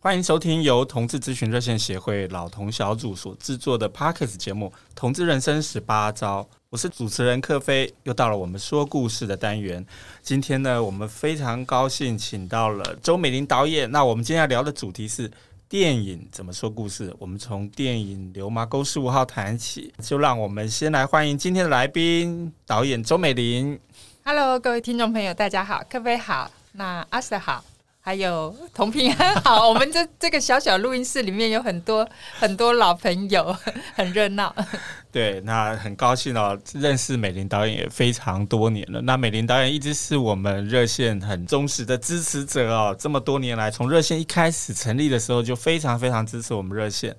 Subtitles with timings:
[0.00, 6.40] 欢迎收听由同志咨询热线协会老同小组所制作的 Podcast 节目《同志人生十八招》，
[6.70, 9.84] 我是主持人克菲，又到了我们说故事的单元。
[10.22, 13.90] 今天呢，我们非常高兴请到了周美玲导演。
[13.90, 15.28] 那我们今天要聊的主题是
[15.68, 17.12] 电影怎么说故事。
[17.18, 23.76] 我们从电影《流麻沟十五号》谈起，就让我们先来欢迎今天的来宾，导演周美玲。
[24.24, 27.64] Hello，各位听众朋友，大家好，克菲好，那阿 Sir 好。
[28.08, 32.08] 还有同平安好，我们这这个小小录音室里面有很多
[32.40, 33.54] 很多老朋友，
[33.94, 34.54] 很热闹。
[35.12, 39.02] 对，那很高兴哦，认识美玲导演也非常多年了。
[39.02, 47.14] 那美玲导演一直是我们热线很忠实的支持者哦，这么多年来，从热线一开始成立的时候就非常非常支持我们热线。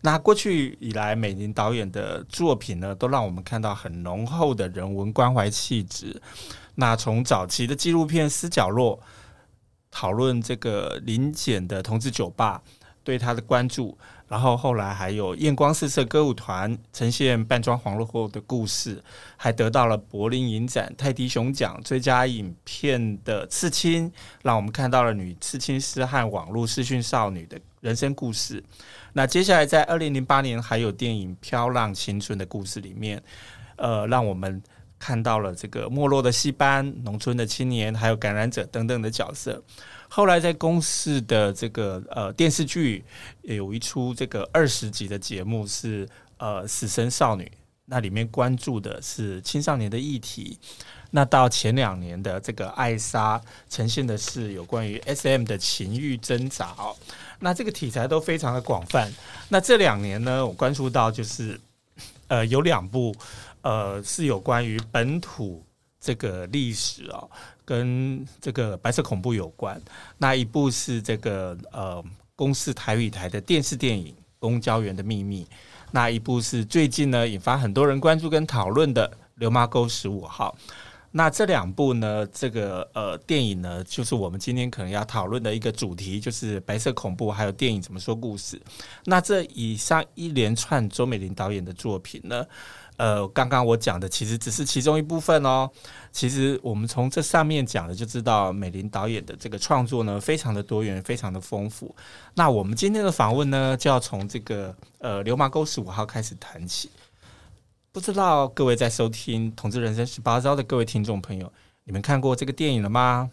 [0.00, 6.20] 那过去以来，美玲导演的作品呢，都让我们看到很浓厚的人文关怀气质。
[6.74, 8.96] 那从早期的纪录片《私角落》。
[9.92, 12.60] 讨论这个临检的同志酒吧
[13.04, 13.98] 对他的关注，
[14.28, 19.02] 然后后来还有艳光四射歌舞团呈现扮装皇后的故事，
[19.36, 24.10] 还得到了柏林影展泰迪熊奖最佳影片的刺青，
[24.42, 28.62] 让我们看到了女刺青师和网络视讯少女的人生故事。
[29.12, 33.22] 那接下来在二零零八年还有电影《飘浪青春》的故事里面，
[33.76, 34.62] 呃，让我们。
[35.02, 39.60] 看到了这个没落的戏班、农村的青年，还有感染者等等的角色。
[40.08, 43.04] 后来在公视的这个呃电视剧
[43.40, 47.50] 有一出这个二十集的节目是呃死神少女，
[47.86, 50.56] 那里面关注的是青少年的议题。
[51.10, 56.76] 那到前两年的这个爱莎呈现的是有关于 SM 的情欲挣扎。
[57.40, 59.12] 那这个题材都非常的广泛。
[59.48, 61.60] 那这两年呢，我关注到就是
[62.28, 63.12] 呃有两部。
[63.62, 65.64] 呃，是有关于本土
[66.00, 67.30] 这个历史哦，
[67.64, 69.80] 跟这个白色恐怖有关。
[70.18, 72.04] 那一部是这个呃，
[72.36, 75.44] 公视台语台的电视电影《公交员的秘密》，
[75.90, 80.56] 那一部是最近呢引发很多人关注跟讨论的《流麻沟十五号》。
[81.14, 88.58] 那这两部呢，这个呃电影呢，就是我们今天可能要讨论的一个主题，就是白色恐怖，还有电影怎么说故事。
[89.04, 92.46] 那这以上一连串周美玲导演的作品呢，
[92.98, 95.68] 呃，刚刚我讲的其实只是其中一部分哦。
[96.12, 101.94] 其实我们从这上面讲的就知道，美玲导演的这个创作呢，非常的多元，非常的丰富。
[102.34, 106.90] 那我们今天的访问呢，就要从这个呃《流氓沟十五号》开始谈起。
[107.90, 111.50] 不知道各位在收听《同志人生十八招》的各位听众朋友，
[111.84, 113.30] 你们看过这个电影了吗？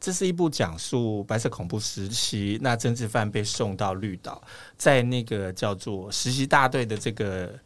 [0.00, 4.42] 这是一部讲述白色恐怖时期，那政治犯被送到绿岛，
[4.76, 7.56] 在那个叫做实习大队的这个。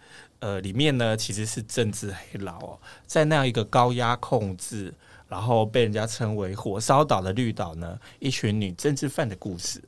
[0.42, 4.92] 呃，里面呢其实是政治黑牢哦，在那样一个高压控制，
[5.28, 9.80] 然后被人家称为“火烧岛”的绿岛呢，一群女政治犯的故事。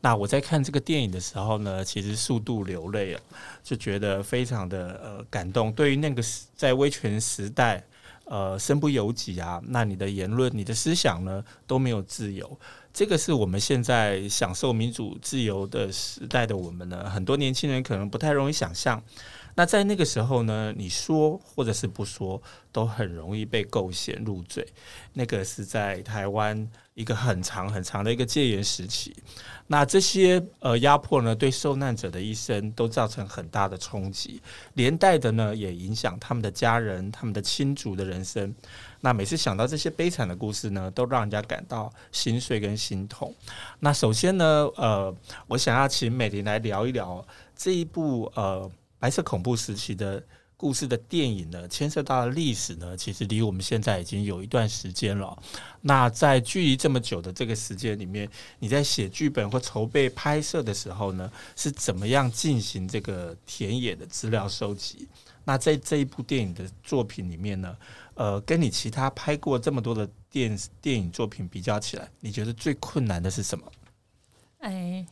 [0.00, 3.20] 那我在看这个电影的时候呢，其实数度流泪啊，
[3.62, 5.70] 就觉得非常的呃感动。
[5.70, 6.22] 对于那个
[6.56, 7.84] 在威权时代，
[8.24, 12.58] 呃，身不由己啊，那你的言论、你的思想呢都没有自由。
[12.94, 19.02] 这个是我们现在享受民主自由的时代的我们呢，很多年轻人可能不太容易想象。
[19.54, 22.40] 那在那个时候呢，你说或者是不说，
[22.72, 24.66] 都很容易被构陷入罪。
[25.12, 29.14] 那个是在台湾一个很长很长的一个戒严时期。
[29.66, 34.40] 那这些呃压迫呢，对受难者的一生都造成很大的冲击，
[34.74, 38.54] 连带的呢也影响他们的家人、他们的亲族的人生。
[39.00, 43.34] 那每次想到这些悲惨的故事呢，都让人家感到心碎跟心痛。
[43.80, 44.44] 那首先呢，
[44.76, 45.14] 呃，
[45.48, 47.24] 我想要请美玲来聊一聊
[47.56, 48.70] 这一部呃。
[49.00, 50.22] 白色恐怖时期的
[50.56, 55.36] 故事的电影呢，牵涉到的历史呢，其实离我们现在已经有一段时间了。
[55.80, 65.08] 那在距离这么久的这个时间里面，你在写剧本或筹备拍摄的时候呢，是怎么样进行这个田野的资料收集？
[65.44, 67.74] 那在这一部电影的作品里面呢，
[68.12, 73.64] 呃，跟你其他拍过这么多的电电影作品比较起来，你觉得最困难的是什么？
[74.58, 75.06] 哎，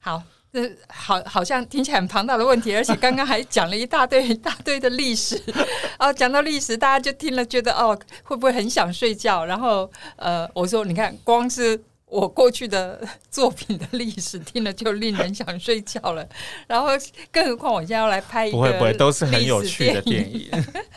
[0.00, 0.20] 好。
[0.52, 5.40] 这好，好像听起来很庞大的问题，而且刚刚还讲了一大堆一大堆的历史。
[5.98, 9.46] 哦，讲到历史，大家就听了觉得哦，会不会很想睡觉？
[9.46, 13.00] 然后呃，我说你看，光是我过去的
[13.30, 16.28] 作品的历史，听了就令人想睡觉了。
[16.66, 16.88] 然后，
[17.30, 20.50] 更何况我现在要来拍一个，不会不会，都是很有趣的电影。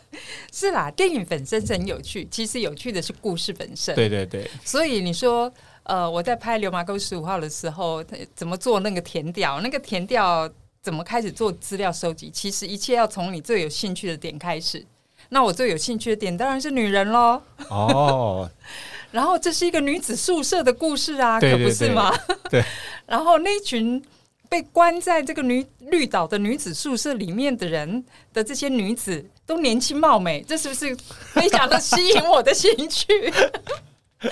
[0.51, 3.95] 是啦，电影本身是很有趣，其实有趣的是故事本身。
[3.95, 4.49] 对对对。
[4.65, 5.49] 所以你说，
[5.85, 8.03] 呃，我在拍《流麻沟十五号》的时候，
[8.35, 9.61] 怎么做那个填调？
[9.61, 10.49] 那个填调
[10.81, 12.29] 怎么开始做资料收集？
[12.29, 14.85] 其实一切要从你最有兴趣的点开始。
[15.29, 17.41] 那我最有兴趣的点当然是女人喽。
[17.69, 18.49] 哦，
[19.11, 22.13] 然后这是一个女子宿舍的故事啊，对对对，可不是吗？
[22.49, 22.63] 对。
[23.05, 24.03] 然后那群
[24.49, 28.03] 被关在这个女绿岛的女子宿舍里面的人
[28.33, 30.95] 的这些女子都年轻貌美，这是不是
[31.33, 33.31] 非常的吸引我的兴趣？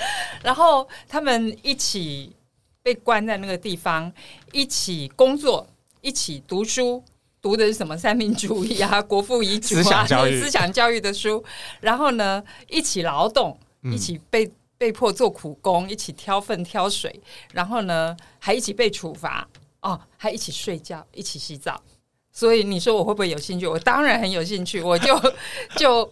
[0.42, 2.34] 然后他们一起
[2.82, 4.12] 被关在那个地方，
[4.52, 5.66] 一起工作，
[6.00, 7.02] 一起读书。
[7.40, 11.44] 读的是什么三民主义啊、国父遗嘱啊、思想教育的书，
[11.82, 17.20] 然后呢，一起劳动，一起被被迫做苦工，一起挑粪挑水，
[17.52, 19.46] 然后呢，还一起被处罚
[19.82, 21.78] 哦，还一起睡觉，一起洗澡。
[22.32, 23.66] 所以你说我会不会有兴趣？
[23.66, 25.14] 我当然很有兴趣，我就
[25.76, 26.10] 就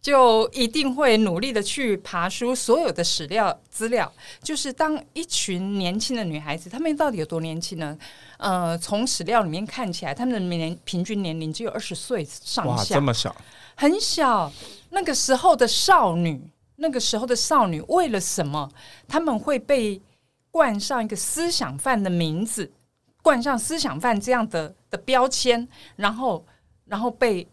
[0.00, 4.10] 就一定会努力的去爬书，所有的史料资料，
[4.42, 7.96] 就是当一群年轻的女孩子，她们到底有多年轻呢？
[8.38, 13.34] 呃，从史料里面看起来，她们的年平均年龄只有二十岁上下，这么小，
[13.74, 14.50] 很小。
[14.88, 18.68] 那个时候的少女，那个时候的少女，为了什么
[19.06, 20.00] 他们会被
[20.50, 22.72] 冠上一个思想犯的名字，
[23.22, 26.44] 冠上思想犯这样的的标签，然后，
[26.86, 27.46] 然后被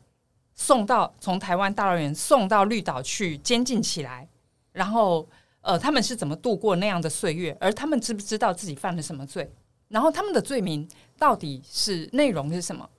[0.57, 4.27] 送到从台湾大老远送到绿岛去监禁起来，
[4.74, 5.25] 然后，
[5.62, 7.56] 呃，他们是怎么度过那样的岁月？
[7.62, 9.50] 而他们知不知道自己犯了什么罪？
[9.88, 10.86] 然后他们的罪名
[11.18, 12.89] 到底是内容是什么？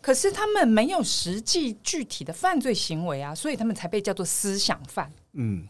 [0.00, 5.12] 可是他们没有实际具体的犯罪行为啊，所以他们才被叫做思想犯。
[5.32, 5.68] 嗯，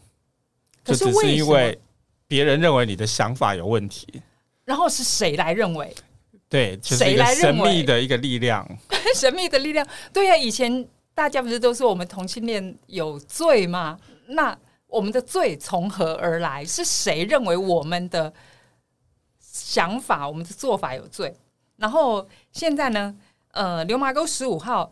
[0.83, 1.77] 可是，是因为
[2.27, 4.21] 别人认为你的想法有问题，
[4.65, 5.93] 然后是谁来认为？
[6.47, 8.67] 对，就是一个神秘的一个力量，
[9.15, 9.87] 神秘的力量。
[10.11, 13.99] 对呀，以前大家不是都说我们同性恋有罪吗？
[14.27, 14.57] 那
[14.87, 16.63] 我们的罪从何而来？
[16.65, 18.33] 是谁认为我们的？
[19.55, 21.31] 想法，我们的做法有罪。
[21.75, 23.15] 然后现在呢，
[23.51, 24.91] 呃，流麻沟十五号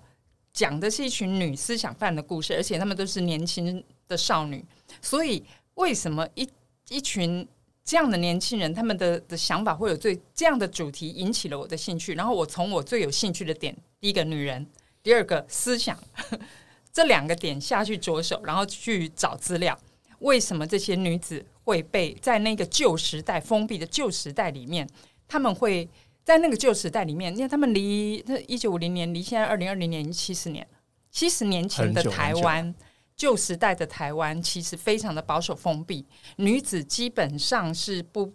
[0.53, 4.63] 讲的是一群女思想犯的故事，而且她们都是年轻的少女。
[5.01, 6.47] 所以，为什么一
[6.89, 7.45] 一群
[7.83, 10.21] 这样的年轻人，他们的的想法会有罪？
[10.31, 12.13] 这样的主题引起了我的兴趣。
[12.13, 14.63] 然后我从我最有兴趣的点，第一个女人，
[15.03, 15.97] 第二个思想，
[16.93, 19.77] 这两个点下去着手，然后去找资料。
[20.19, 24.87] 为什么这些女子会被在那个旧时代封闭的旧时代里面？
[25.27, 25.89] 他们会
[26.23, 30.67] 在那个旧时代里面，因为他们离那一九五零年离现在二零二零年七十年，
[31.09, 32.75] 七十年前的台湾，
[33.15, 36.05] 旧时代的台湾其实非常的保守封闭，
[36.35, 38.31] 女子基本上是不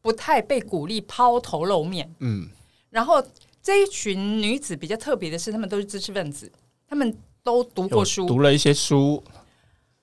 [0.00, 2.14] 不太被鼓励抛头露面。
[2.20, 2.48] 嗯，
[2.90, 3.20] 然后
[3.66, 6.48] 这一群女子比较特别的是，她们都是知识分子，
[6.88, 9.20] 她们都读过书，读了一些书。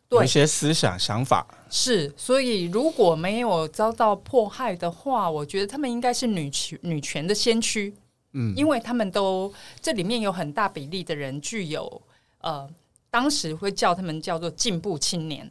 [0.10, 7.96] 有一些思想想法是，所以如果没有遭到迫害的话，我觉得她们应该是女权女权的先驱。
[8.34, 9.52] 嗯，因为他们都
[9.82, 12.02] 这里面有很大比例的人具有
[12.42, 12.70] 呃，
[13.10, 15.50] 当时会叫他们叫做进步青年。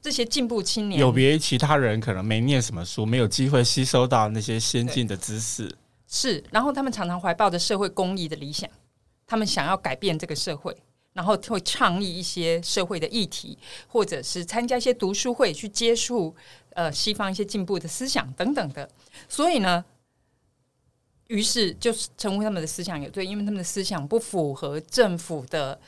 [0.00, 5.72] 这些进步青年有别于其他人，可能没念什么书，没有机会吸收到那些先进的知识。
[6.12, 8.68] 是，然后他们常常怀抱着社会公益的理想，
[9.26, 10.76] 他们想要改变这个社会。
[11.14, 16.34] 然后会倡议一些社会的议题，或者是参加一些读书会，去接触
[16.70, 18.88] 呃西方一些进步的思想等等的。
[19.28, 19.84] 所以呢，
[21.26, 25.78] 于是就是成为他们的思想有罪，因为他们的思想不符合政府的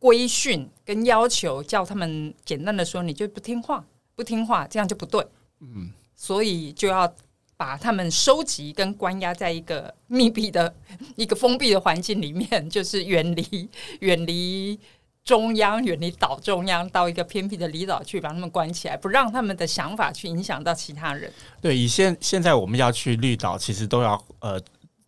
[0.00, 3.86] 规训跟要求，叫他们简单的说，你就不听话，
[4.16, 5.24] 不听话，这样就不对。
[5.60, 7.14] 嗯，所以就要。
[7.58, 10.72] 把他们收集跟关押在一个密闭的
[11.16, 13.68] 一个封闭的环境里面， 就是远离
[14.00, 14.78] 远离
[15.24, 21.30] 中央，远离岛中央，到一个偏僻的离岛去，把他们关起来，不让他们的想法去影响到其他人。
[21.60, 24.58] 对，以现现在我们要去绿岛，其实都要呃，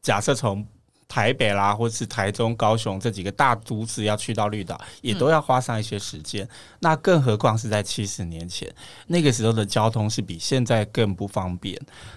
[0.02, 0.66] 假设从。
[1.10, 6.48] 台北啦，或是台中、高雄这几个大都市要去到绿岛，也都要花上一些时间。
[6.78, 8.72] 那更何况是在七十年前，
[9.08, 11.76] 那个时候的交通是比现在更不方便。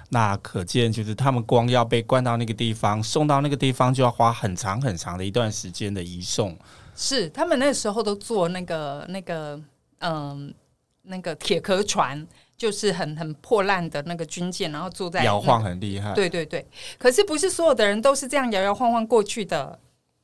[0.10, 6.56] 那可见，就是他们光要被关到那个地方，送到那个地方，就要花很长很长的一段时间的移送。
[6.96, 9.60] 是，他们那时候都坐那个那个
[10.02, 10.54] 嗯，
[11.02, 12.28] 那个铁壳船。
[12.64, 16.14] 就是很很破烂的那个军舰，然后坐在摇晃很厉害。
[16.14, 16.66] 对对对，
[16.98, 19.78] 可是不是所有的人都是这样摇摇晃晃过去的。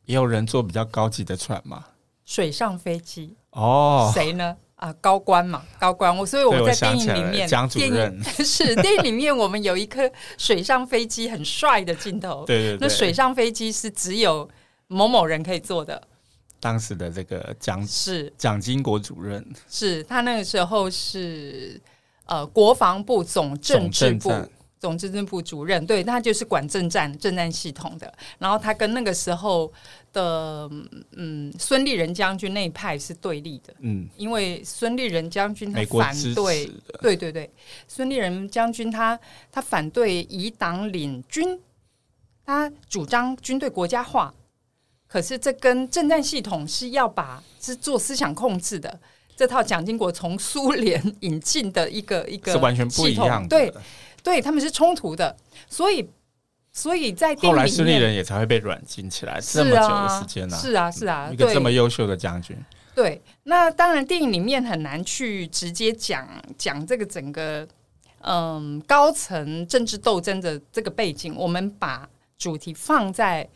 [0.06, 1.84] 也有人坐比较高级的船嘛？
[2.24, 4.56] 水上飞机哦，谁呢？
[4.76, 6.16] 啊高官嘛，高官。
[6.18, 12.46] 我所以我在电影里面， 蒋主任是电影里面我们有一颗水上飞机很帅的镜头。
[12.46, 14.50] 对对对，那水上飞机是只有
[14.88, 16.02] 某某人可以坐的。
[16.62, 21.80] 当时的这个蒋是蒋经国主任，是他那个时候是
[22.30, 24.32] 呃国防部总政治部
[24.80, 28.14] 总政治部主任，对，他就是管政战政战系统的。
[28.38, 29.70] 然后他跟那个时候
[30.14, 30.70] 的
[31.12, 36.72] 嗯孙立人将军那一派是对立的，嗯，因为孙立人将军他反对，
[37.02, 37.52] 对对对，
[37.90, 39.20] 孙立人将军他
[39.52, 41.60] 他反对以党领军，
[42.46, 44.34] 他主张军队国家化。
[45.08, 49.00] 可是这跟政战系统是要把是做思想控制的
[49.40, 53.74] 这套蒋经国从苏联引进的一个一个是完全不一样的，对，
[54.22, 55.34] 对他们是冲突的，
[55.70, 56.06] 所以
[56.74, 62.54] 所以在电影后来孙立人也才会被软禁起来这么久的时间呢、啊，是啊是啊，一个这么优秀的将军，
[62.94, 66.28] 对，那当然电影里面很难去直接讲
[66.58, 67.66] 讲这个整个
[68.24, 73.48] 嗯高层政治斗争的这个背景，我们把主题放在。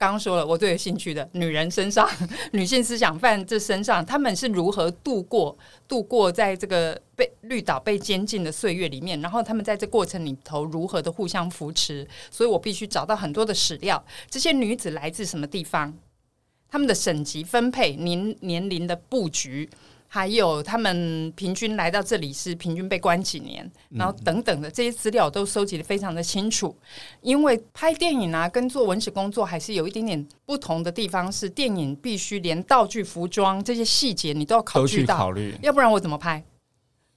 [0.00, 2.08] 刚刚说了，我最有兴趣的女人身上，
[2.52, 5.54] 女性思想犯这身上，他们是如何度过
[5.86, 15.92] 度过在这个被绿岛被监禁的岁月里面，然后他们在这过程里头如何的互相扶持，所以我必须找到很多的史料，这些女子来自什么地方，
[16.70, 19.68] 他们的省级分配、年年龄的布局。
[20.12, 26.76] 还有他们平均来到这里是平均被关几年，然后等等的这些资料都收集的非常的清楚。
[27.20, 36.42] 因为拍电影啊，跟做文史工作还是有一点点不同的地方，是电影必须连道具、服装这些细节你都要考虑到，考虑，要不然我怎么拍？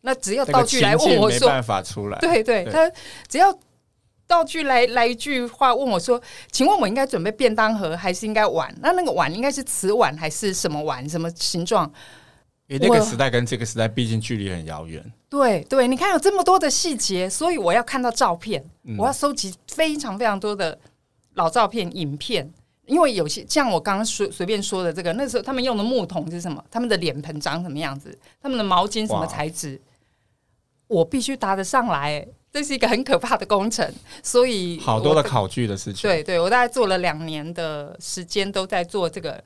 [0.01, 2.19] 那只要道具来问我说，没办法出来。
[2.19, 2.87] 对对，他
[3.27, 3.51] 只要
[4.27, 6.21] 道具来来一句话问我说
[6.53, 8.71] ：“请问我应该准备便当盒还是应该碗？
[8.79, 11.09] 那那个碗应该是瓷碗还是什么碗？
[11.09, 11.91] 什么形状？”
[12.67, 15.03] 因为那个时代跟这个时代毕竟距离很遥远。
[15.29, 20.79] 对对，你看有这么多的细节，所以我要看到照片，嗯、我要收集非常非常多的
[21.33, 22.51] 老照片、影片。
[22.85, 26.63] 因为有些像我刚刚随随便说的这个，那时候他们用的木桶是什么？
[26.69, 28.17] 他们的脸盆长什么样子？
[28.41, 29.79] 他们的毛巾什么材质？
[30.87, 33.89] 我必须答得上来，这是一个很可怕的工程。
[34.21, 36.01] 所以好多的考据的事情。
[36.01, 39.43] 对对，我大概做了两年的时间，都在做这个。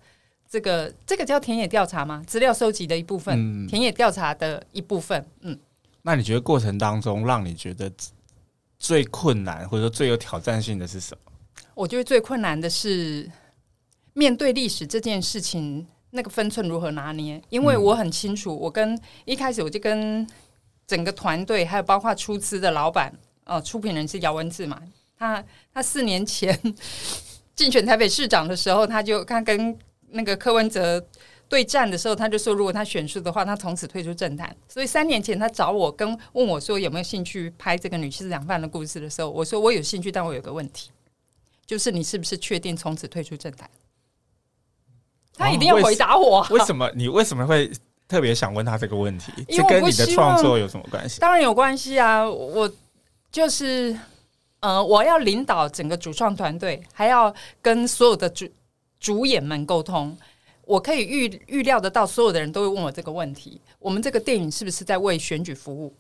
[0.50, 2.24] 这个这个叫田野调查吗？
[2.26, 5.26] 资料收集的一部分，嗯、田野调查的一部分。
[5.42, 5.58] 嗯，
[6.02, 7.92] 那你觉得过程当中让你觉得
[8.80, 11.32] 最困难或者说最有挑战性的是什么？
[11.74, 13.30] 我觉得最困难的是
[14.14, 17.42] 面对历史这件事情，那个分寸如何拿捏？
[17.50, 20.26] 因为我很清楚，我跟一开始我就跟
[20.88, 23.14] 整个团队，还有包括出资的老板，
[23.44, 24.82] 呃，出品人是姚文智嘛，
[25.20, 26.58] 他他四年前
[27.54, 29.78] 竞选台北市长的时候，他就他跟
[30.10, 31.06] 那个柯文哲
[31.50, 34.56] 对战的时候，他就说，如果他选输的话，他从此退出政坛。
[34.68, 40.92] 所以三年前他找我跟问我说有没有兴趣拍这个女思想犯的故事的时候，我说我有兴趣，但我有个问题，
[41.66, 43.70] 就是你是不是确定从此退出政坛？
[45.36, 46.46] 他一定要回答我。
[46.50, 46.92] 为什么？
[46.96, 47.72] 你为什么会
[48.08, 49.32] 特别想问他这个问题？
[49.48, 51.20] 这跟你的创作有什么关系？
[51.20, 52.28] 当然有关系啊！
[52.28, 52.70] 我
[53.32, 53.98] 就是
[54.60, 58.50] 呃，我要领导整个主创团队，还要跟所有的主。
[59.00, 60.18] 主演们沟通，
[60.66, 65.94] 我可以预预料得到，所有的人都会问我这个问题：我们这个电影是不是在为选举服务？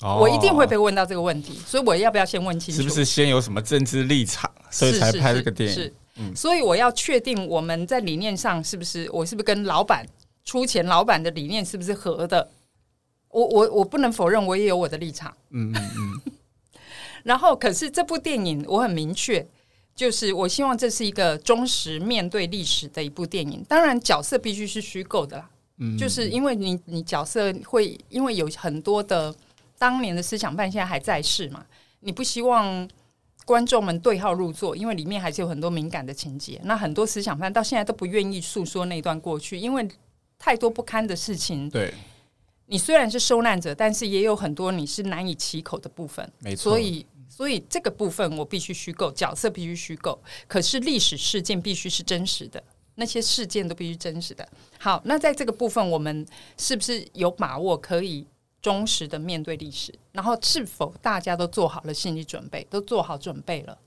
[0.00, 2.80] 哦，我一定会被问到这个问题，所以我要不要先问清楚？
[2.80, 5.74] 是不是先有什么政治立场，所以才拍这个电影？
[5.74, 10.06] 是，是，是，嗯，所以我要确定我们在理念上是不是，我是不是跟老板
[10.44, 12.50] 出钱，老板的理念是不是合的？
[13.28, 15.34] 我我我不能否认，我也有我的立场。
[15.50, 16.32] 嗯嗯嗯。
[17.24, 19.46] 然后，可是这部电影我很明确。
[19.94, 25.50] 就是我希望这是一个忠实面对历史的一部电影，当然角色必须是虚构的啦。
[25.78, 29.34] 嗯，就是因为你你角色会因为有很多的
[29.78, 31.64] 当年的思想犯现在还在世嘛，
[32.00, 32.88] 你不希望
[33.44, 36.58] 观众们对号入座，因为里面还是有很多敏感的情节。
[36.64, 39.86] 那很多思想犯到现在都不愿意诉说那段过去，因为
[40.38, 41.68] 太多不堪的事情。
[41.68, 41.92] 对，
[42.66, 46.32] 你虽然是受难者，但是也有很多你是难以启口的部分。
[46.38, 47.04] 没错，所以。
[47.34, 52.62] 所以这个部分我必须虚构，角色必须虚构，可是历史事件必须是真实的，
[52.96, 54.46] 那些事件都必须真实的。
[54.78, 56.26] 好，那在这个部分，我们
[56.58, 58.26] 是不是有把握可以
[58.60, 59.94] 忠实的面对历史？
[60.12, 63.78] 然后是否大家都做好了心理准备，都做好准备了？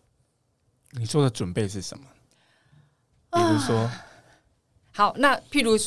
[0.94, 2.04] 你做的准备是什么？
[3.30, 4.06] 比如说，啊、
[4.92, 5.78] 好，那譬如，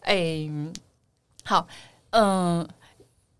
[0.00, 0.50] 哎、欸，
[1.44, 1.68] 好，
[2.12, 2.68] 嗯、呃，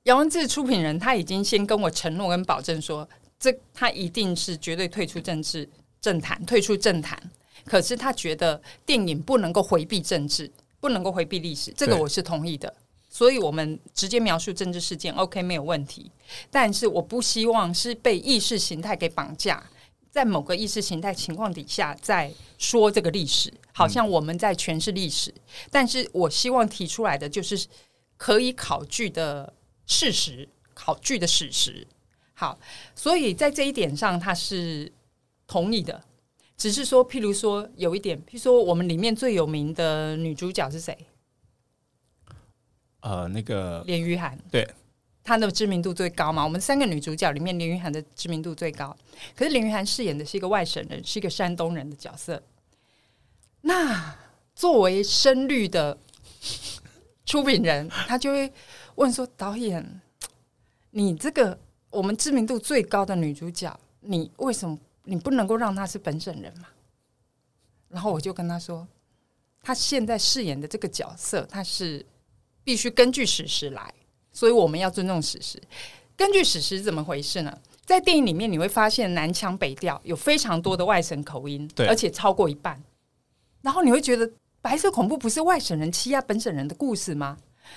[0.02, 3.09] 姚文志出品人他已经先跟我承诺跟保证说。
[3.44, 5.68] 这他一定是绝对退出政治
[6.00, 7.22] 政坛，退出政坛。
[7.66, 12.74] 可是他觉得电影不能够回避政治，不能够回避历史，这个我是同意的。
[13.10, 16.10] 所以我们直接描述政治事件，OK 没有问题。
[16.50, 19.62] 但是我不希望是被意识形态给绑架，
[20.10, 25.30] 在某个意识形态情况底下在说这个历史，好像我们在诠释历史。
[25.30, 27.66] 嗯、但是我希望提出来的就是
[28.16, 29.52] 可以考据的
[29.84, 31.86] 事实，考据的史实。
[32.44, 32.58] 好，
[32.94, 34.92] 所以在这一点上，他是
[35.46, 35.98] 同意的。
[36.58, 40.94] 只是说，譬如说，有一点，譬如说，我们里面最有名的女主角是谁？
[43.00, 44.68] 呃，那个连俞涵，对，
[45.22, 46.44] 她的知名度最高嘛。
[46.44, 48.94] 我们三个女主角里面，连俞涵的知名度最高。
[49.34, 52.42] 可是连俞涵饰演的是一个外省人，是一个山东人的角色。
[53.62, 54.14] 那
[54.54, 55.96] 作为深绿的
[57.24, 58.52] 出品人，他就会
[58.96, 60.00] 问说：“导演，
[60.90, 61.58] 你这个
[61.94, 66.66] 我们知名度最高的女主角，你为什么？”你不能够让她是本省人嘛？
[67.90, 68.88] 然后我就跟她说，
[69.62, 72.02] 她现在饰演的这个角色，她是
[72.64, 73.92] 必须根据史实来，
[74.32, 75.62] 所以我们要尊重史实。
[76.16, 77.58] 根据史实怎么回事呢？
[77.84, 82.82] 在电影里面你会发现南腔北调，有非常多的外省口音，对，而且超过一半。
[83.60, 84.30] 然后你会觉得
[84.62, 87.36] 白色恐怖不是外省人欺压本省人的故事吗？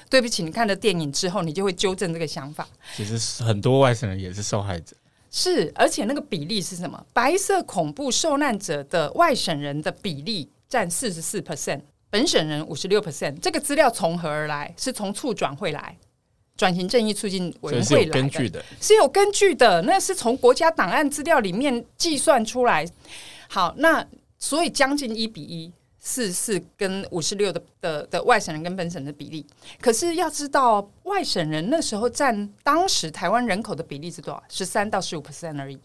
[0.10, 2.68] 对不起，你看了电影之后，你就会纠正这个想法。
[2.96, 4.96] 其实很多外省人也是受害者。
[5.30, 7.06] 是，而且那个比例是什么？
[7.12, 13.38] 白色恐怖受难者的外省人的比例占四十四 percent，本省人五十六 percent。
[13.42, 14.74] 这个资料从何而来？
[14.78, 15.98] 是从促转会来，
[16.56, 19.82] 转型正义促进委员会来的，是有根据的，是有根据的。
[19.82, 22.88] 那是从国家档案资料里面计算出来。
[23.50, 24.08] 好，那
[24.40, 25.72] 所以将近一比一。
[26.10, 29.46] 四四跟五十六的的的外省人跟本省的比例，
[29.82, 34.42] 可是要知道外省人那时候占当时台湾人口的比例是多少？
[34.48, 35.78] 十三到十五 percent 而已。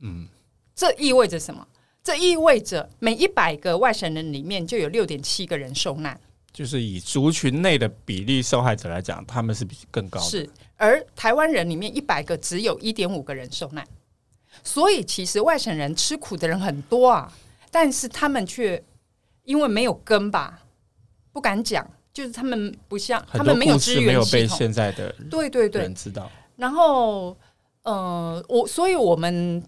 [0.00, 0.26] 嗯，
[0.74, 1.68] 这意味着什么？
[2.02, 6.18] 这意味着每一百个外省人里面就有六点七个人受难。
[6.54, 10.24] 就是以族群内的比例受害者来讲，他们是比更高的。
[10.24, 13.86] 是，而台湾人里面一百个只有一点五个人受难，
[14.64, 17.30] 所以其实外省人吃苦的人很多啊，
[17.70, 18.82] 但是他们却。
[19.46, 20.60] 因为没有根吧，
[21.32, 26.30] 不敢讲，就是他们不像他们没有资源没有被现在的对对对人知道。
[26.56, 27.36] 然后，
[27.82, 29.62] 呃，我所以我们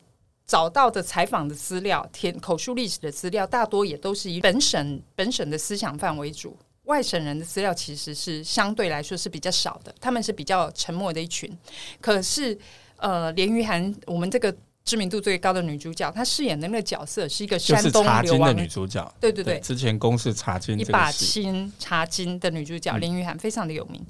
[0.44, 11.57] 找到的采访的资料、填口述历史的资料，大多也都是以本省本省的思想范为主，外省人的资料其实是相对来说是比较少的，他们是比较沉默的一群。
[12.00, 12.59] 可是，
[12.96, 14.55] 呃，连于涵，我们这个。
[14.88, 19.14] 知名度最高的女主角，她饰演的那个角色是一个山东流亡的女主角。
[19.20, 24.03] 对对对，对，之前公视茶金一把青茶金的女主角林雨涵非常的有名。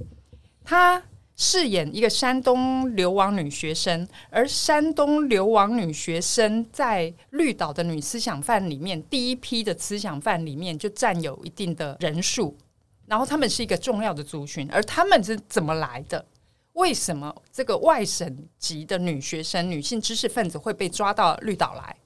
[0.64, 1.02] 她
[1.34, 12.56] 饰演一个山东流亡女学生，而山东流亡女学生在绿岛的女思想犯里面，第一批的思想犯里面就占有一定的人数，
[13.06, 16.24] 然后他们是一个重要的族群，而他们是怎么来的？
[16.78, 21.96] 为什么这个外省籍的女学生、女性知识分子会被抓到绿岛来？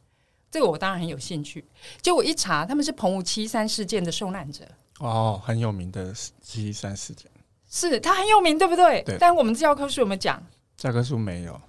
[0.51, 1.63] 这个我当然很有兴趣。
[2.01, 4.67] 结果一查，他们是澎湖七三事件的受难者。
[4.99, 7.31] 哦，很有名的七三事件，
[7.71, 9.03] 是他很有名，对不对？
[9.03, 9.19] 对。
[9.19, 10.43] 但我们教科书有没有讲？
[10.77, 11.61] 教科书没有。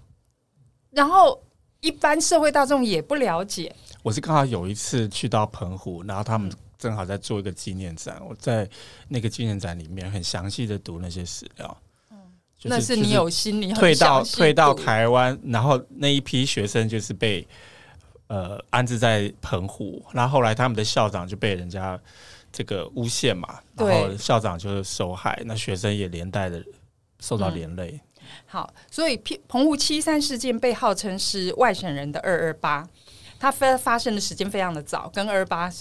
[0.90, 1.44] 然后
[1.82, 3.76] 一般社会大众也不了解。
[4.02, 8.70] 我是刚好有一次去到澎湖，然后他们正好在做一个纪念展，我在
[9.10, 11.78] 那个纪念展里面很详细的读那些史料。
[12.64, 17.46] 那是你有心理退到退到台湾，然后那一批学生就是被
[18.28, 22.00] 呃安置在澎湖，然后后来他们的校长就被人家
[22.52, 26.64] 这个诬陷嘛，然后校长就是受害，那学生也连带的
[27.20, 28.00] 受到连累。
[28.46, 32.88] 好，所以澎湖七三事件被号称是外省人的二二八，
[33.40, 35.72] 它发发生的时间非常的早，跟二二八。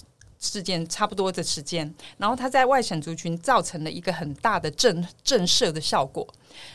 [0.42, 6.26] 事件差不多的时间，然后他在外省族群造成了一个很大的震震慑的效果，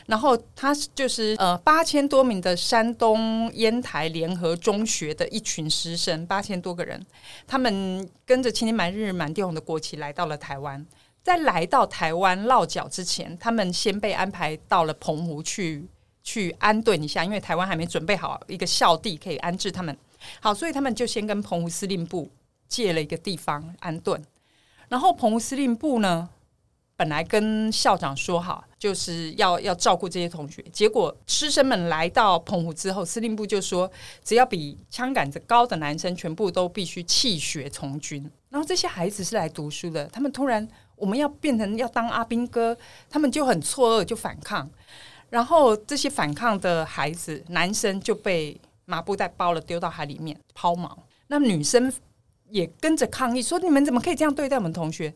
[0.06, 7.04] 然后他就是呃八千多名的山东烟台联合中学的一群师生，八千多个人，
[7.46, 10.86] 他们跟着青天白日满地红的国旗来到了台湾，
[11.22, 15.86] 在来到台湾落脚之前，他们先被安排到了澎湖去
[16.24, 19.94] 去安顿一下，因为台湾还没准备好一个校地可以安置他们，
[20.40, 22.30] 好，所以他们就先跟澎湖司令部。
[22.68, 24.22] 借了一个地方安顿，
[24.88, 26.28] 然后澎湖司令部呢，
[26.96, 30.62] 本来跟校长说好，就是要要照顾这些同学。
[30.72, 33.90] 结果师生们来到澎湖之后，司令部就说，
[34.22, 38.30] 只要比枪杆子高的男生，全部都必须弃学从军。
[38.50, 42.76] 然后这些孩子是来读书的，他们突然我们要变成要当阿兵哥，
[43.08, 44.68] 他们就很错愕，就反抗。
[45.30, 50.90] 然后这些反抗的孩子，男生就被麻布袋包了，丢到海里面抛锚。
[51.28, 51.92] 那女生。
[52.50, 55.12] 也跟着抗议说：“你们怎么可以这样对待我们同学？”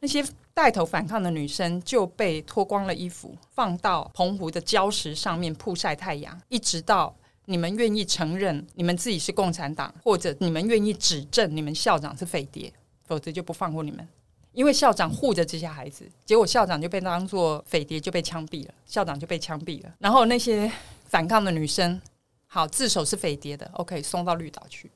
[0.00, 12.72] 那些带头反抗的女生就被脱光了衣服，放到澎湖的礁石上面曝晒太阳，一直到你们愿意承认你们自己是共产党，或者你们愿意指证你们校长是匪谍，
[13.04, 14.06] 否则就不放过你们。
[14.52, 18.74] 因为校长护着这些孩子，结果校长就被当作匪谍，就被枪毙了。
[18.86, 19.94] 校长就被枪毙了。
[19.98, 20.70] 然后那些
[21.06, 22.00] 反抗的女生，
[22.46, 24.90] 好自首是匪谍的，OK，送到绿岛去，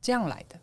[0.00, 0.58] 这样来的。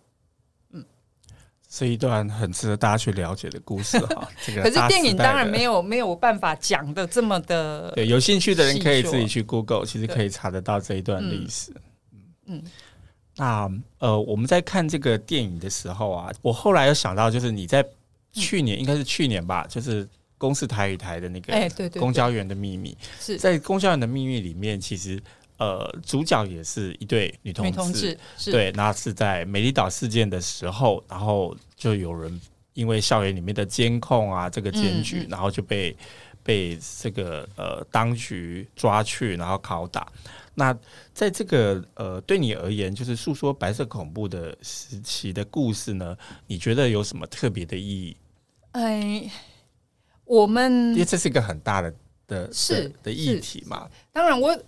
[1.75, 4.27] 嗯，是一段很值得大家去了解的故事哈。
[4.45, 7.91] 这个可是电影当然没有没有办法讲的这么的。
[7.95, 11.71] 对，有兴趣的人可以自己去 Google，其实可以查得到这一段历史。
[12.47, 12.61] 嗯。
[12.61, 12.63] 嗯
[13.37, 17.85] 那呃，我们在看这个电影的时候啊，我后来又想到，就是你在。
[18.37, 20.05] 去年应该是去年吧，就是
[20.37, 21.53] 公视台语台的那个
[21.97, 22.91] 《公交员的秘密》。
[23.25, 25.17] 是在《公交员的秘密》里面，其实
[25.57, 27.71] 呃，主角也是一对女同志。
[27.71, 28.17] 女同志
[28.51, 32.41] 对，那是在美丽岛事件的时候，然后就有人
[32.73, 35.95] 因为校园里面的监控啊，这个检举，嗯嗯、然后就被
[36.43, 40.07] 被这个呃当局抓去，然后拷打。
[40.57, 40.77] 那
[41.13, 48.17] 在这个呃，对你而言，就是诉说白色恐怖的时期的故事呢，你觉得有什么特别的意义？
[48.71, 49.29] 哎，
[50.23, 51.93] 我们因为这是一个很大的
[52.25, 53.89] 的是的，的议题嘛。
[54.13, 54.63] 当然我，我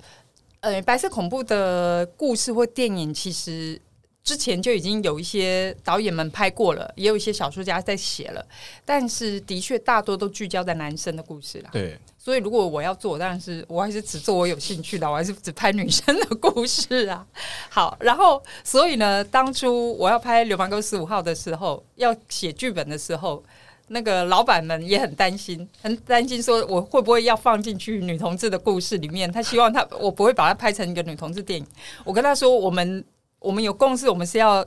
[0.68, 3.80] 呃，白色恐怖的故事或电影，其实
[4.22, 8.46] 之前就已经有一些导演们拍过了，也有一些小说家在写了。
[8.84, 11.70] 但是，的确大多都聚焦在男生的故事啦。
[11.72, 17.26] 对，所以如果我要做，当然是我还是只做我有兴趣的，我还是只拍女生的故事啊。
[17.70, 23.42] 好，然后所以呢，当初我要拍《流氓沟十五号》的时候，要写剧本的时候。
[23.90, 29.32] 那个老板们也很担心，很担心说我会不会要放进去女同志的故事里面。
[29.32, 31.66] 他希望他我不会把它拍成一个女同志电影。
[32.04, 33.04] 我跟他说，我们
[33.40, 34.66] 我们有共识，我们是要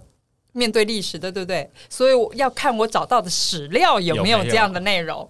[0.52, 1.70] 面对历史的，对不对？
[1.88, 5.28] 所以我要看我找到的史料有没有这样的内容。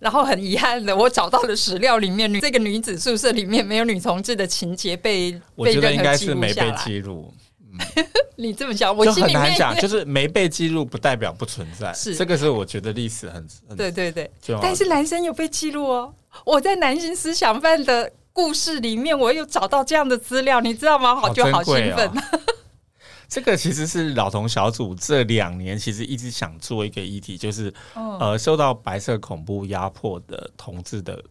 [0.00, 7.30] 然后很遗憾的，我找到的史料里面，女这个女子宿舍里面没有女同志的情节被，我觉得应该是没被记录。
[8.36, 14.30] 你这么讲，我就很难讲， 就是没被记录不代表不存在，是这个是我觉得历史很，很对对对，
[14.62, 16.14] 但是男生有被记录哦，
[16.44, 21.16] 我在男性思想犯的故事里面，我有找到这样的资料，你知道吗？
[21.16, 22.08] 好，就好兴奋。
[22.08, 22.22] 哦、
[23.28, 31.22] 这个其实是老同小组这两年其实一直想做一个议题，就是、哦、呃，受到白色恐怖压迫的同志的。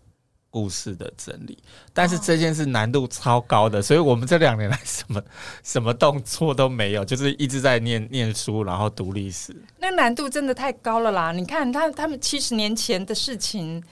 [0.52, 1.56] 故事的整理，
[1.94, 5.22] 但是这件事难度超高的，所以我们这两年来什么
[5.64, 9.56] 什么动作都没有，就是一直在念念书，然后读历史。
[9.78, 11.32] 那难度真的太高了啦！
[11.32, 13.84] 你看他他们七十年前的事情，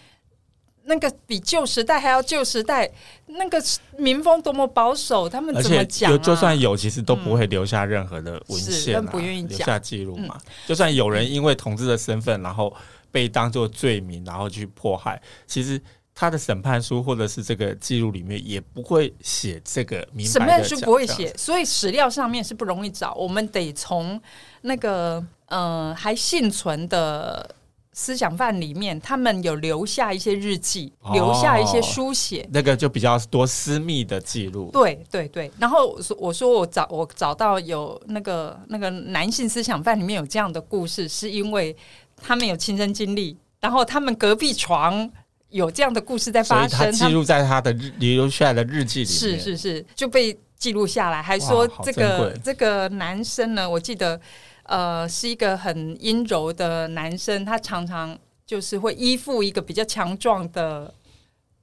[0.85, 2.89] 那个比旧时代还要旧时代，
[3.27, 3.63] 那个
[3.95, 6.17] 民风多么保守，他们怎么讲、啊？
[6.17, 10.35] 就算有，其实都不会留下任何的文献、啊，不愿意留下记录嘛。
[10.43, 12.75] 嗯、就算有人因为同志的身份，然后
[13.11, 15.79] 被当做罪名，然后去迫害，其实。
[16.19, 20.39] 他的审判书或者是这个记录里面也不会写这个明白的。
[20.39, 23.13] 审判书不会写，所以史料上面是不容易找。
[23.13, 24.19] 我们得从
[24.61, 27.47] 那个呃还幸存的
[27.93, 34.71] 思想犯里面，他们有留下一些日记，哦、留下一些书写，那个就比较多私密的记录。
[34.73, 35.51] 对对对。
[35.59, 41.77] 然后我说我说我找我找到有那个那个男性思想犯里面有这样的故事，是因为
[42.19, 45.07] 他们有亲身经历，然后他们隔壁床。
[45.49, 54.19] 有这样的故事在发生，他记录在他的日留下来的日记里面，是是是，就被记录下来，还说这个这个男生呢，我记得
[54.63, 60.93] 呃是一个很阴柔的男生，他常常就是会依附一个比较强壮的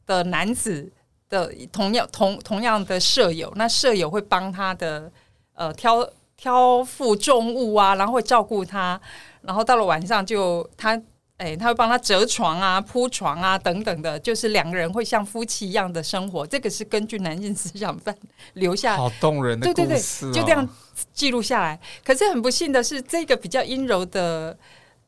[0.07, 0.90] 的男子
[1.29, 5.12] 的同样同同样的舍友，那舍友会帮他的
[5.55, 8.99] 呃挑挑负重物啊，然后会照顾他，
[9.42, 11.01] 然后到了晚上就他。
[11.38, 16.47] 哎，他会帮他折床啊、铺床啊等等的，就是两个人会像夫妻一样的生活。
[16.47, 18.16] 这个是根据男性思想犯
[18.53, 20.68] 留下，好动人的故事，哦，对对对，就这样
[21.12, 21.79] 记录下来。
[22.05, 24.57] 可是很不幸的是，这个比较阴柔的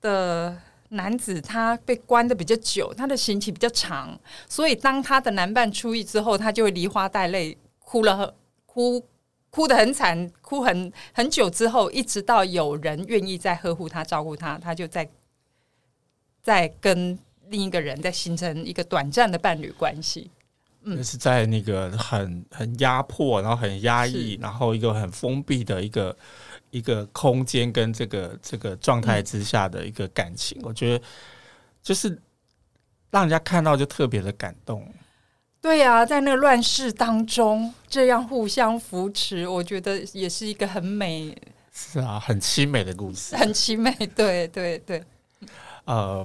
[0.01, 0.57] 的
[0.89, 8.35] 男子，他被关的比较久，他的刑期比较长，所以当他的男伴出狱之后，他就会梨花带泪，哭了，
[8.67, 9.01] 哭
[9.51, 15.09] 哭得很惨，哭很很久之后，一直到有人愿意再呵护他、照顾他，他就在。
[16.47, 20.31] 在跟另一个人在形成一个短暂的伴侣关系，
[20.85, 26.17] 嗯，是在那个很很压迫，然后很压抑，然后一个很封闭的一个
[26.71, 31.05] 一个空间跟这个这个状态之下的一个感情，嗯，我觉得
[31.83, 32.17] 就是
[33.11, 34.89] 让人家看到就特别的感动。
[35.61, 41.37] 对呀，啊，在那个乱世当中这样互相扶持，我觉得也是一个很美，
[41.73, 45.03] 是啊，很凄美的故事，很凄美，对对对。
[45.87, 46.25] 呃，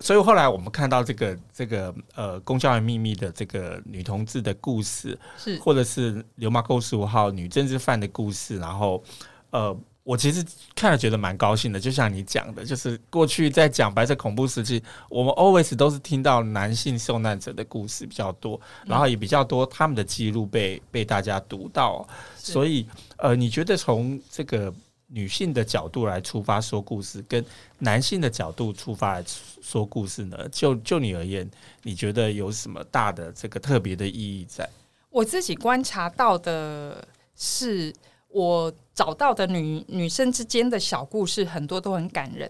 [0.00, 9.02] 所以后来我们看到这个这个呃，公校园秘密的这个女同志的故事，是或者是流氓沟十五号女政治犯的故事，然后
[9.50, 9.76] 呃。
[10.04, 10.42] 我其实
[10.74, 22.86] 看了觉得蛮高兴的，就像你讲的，就是过去在讲白色恐怖时期，我们 always 都是听到男性受难者的故事比较多，然后也比较多他们的记录被被大家读到，所以
[23.18, 24.72] 呃，你觉得从这个
[25.08, 27.44] 女性的角度来出发说故事，跟
[27.78, 29.24] 男性的角度出发来
[29.62, 30.48] 说故事呢？
[30.50, 31.50] 就就你而言，
[31.82, 34.68] 你觉得有什么大的这个特别的意义在？
[35.10, 37.94] 我自己观察到的是。
[38.30, 42.46] 我找到的女女生之间的小故事很多都很感人，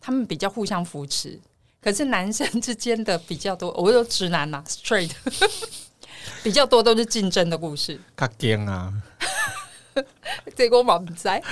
[0.00, 1.38] 他们比较互相扶持。
[1.80, 5.12] 可是男生之间的比较多，我有直男呐，straight，
[6.42, 8.00] 比较多都是竞争的故事。
[8.16, 8.92] 卡惊啊，
[10.56, 11.42] 这个我不在。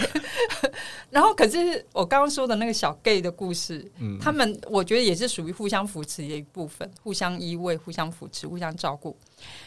[1.11, 9.17] 然后，可是我刚刚说的那个小 gay 的故事，嗯，他们我觉得也是属于互相扶持的一部分，互相依偎、互相扶持、互相照顾。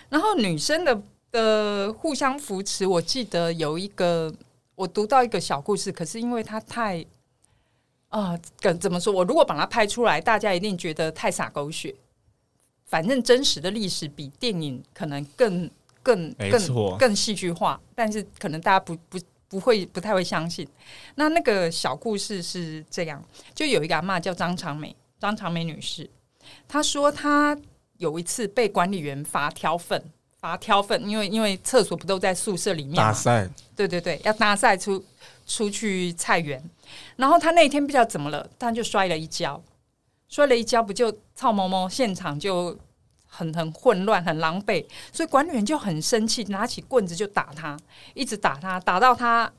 [0.09, 1.01] 然后女生的。
[1.31, 4.29] 的互相扶持，我记得有一个，
[4.75, 7.05] 我读到一个小故事，可是因为它太
[8.09, 9.13] 啊，怎、呃、怎么说？
[9.13, 11.95] 我如果把它拍出来，大家一定觉得太洒狗血。
[12.83, 15.71] 反正真实的历史比电影可能更
[16.03, 20.67] 更更更戏剧化，但是可能大家不不不会不太会相信。
[21.15, 26.09] 那那个小故事是这样：就有一个阿嬷叫张长美，张长美女士，
[26.67, 27.57] 她说她
[27.97, 30.03] 有一次被管理员罚挑粪。
[30.39, 32.95] 罚挑粪，因为因为厕所不都在宿舍里面
[33.75, 35.05] 对对对，要打赛出
[35.45, 36.59] 出去菜园。
[37.15, 39.61] 然后她那一天不知道怎么了，她就摔了一跤，
[40.27, 42.75] 摔了一跤，不就操某某，现场就
[43.31, 44.85] 很很混乱，很狼狈。
[45.11, 47.77] 所以管理员就很生气，拿起棍子就打他，
[48.13, 49.51] 一直打他，打到他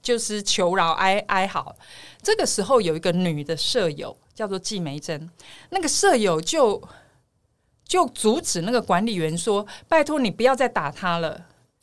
[0.00, 1.76] 就是求饶哀哀嚎。
[2.22, 5.30] 这个时候有一个女的舍友叫做季梅珍，
[5.70, 6.82] 那个舍友就。
[7.84, 11.38] 就阻止那个管理员说：“拜托你不要再打他了。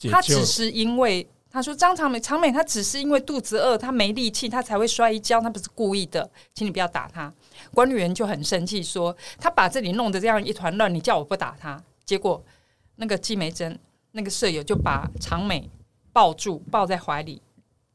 [0.10, 7.32] 他只是因为他说张长美长美，他只是因为肚子饿，他没力气，他才会摔一跤，他不是故意的，请你不要打他。”
[7.74, 12.44] 管理员就很生气说：“他把这里弄得这样一团乱，你叫我不打他。”结果
[12.96, 13.78] 那个季梅珍
[14.12, 15.70] 那个舍友就把长美
[16.12, 17.42] 抱住，抱在怀里，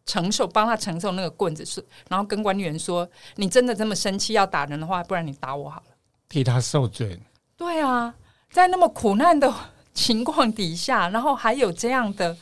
[0.06, 5.96] 承受帮他承受那个棍子，是然后跟管理员说：“你真的这么生气要打人的话，不然你打我好了，
[6.28, 7.20] 替他受罪。”
[7.56, 8.14] 对啊，
[8.50, 9.52] 在那么苦难的
[9.92, 12.36] 情况底下，然后还有这样的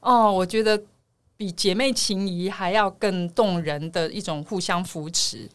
[0.00, 0.80] 哦，我觉得
[1.36, 5.48] 比姐妹情谊还要更动人的一种互相扶持。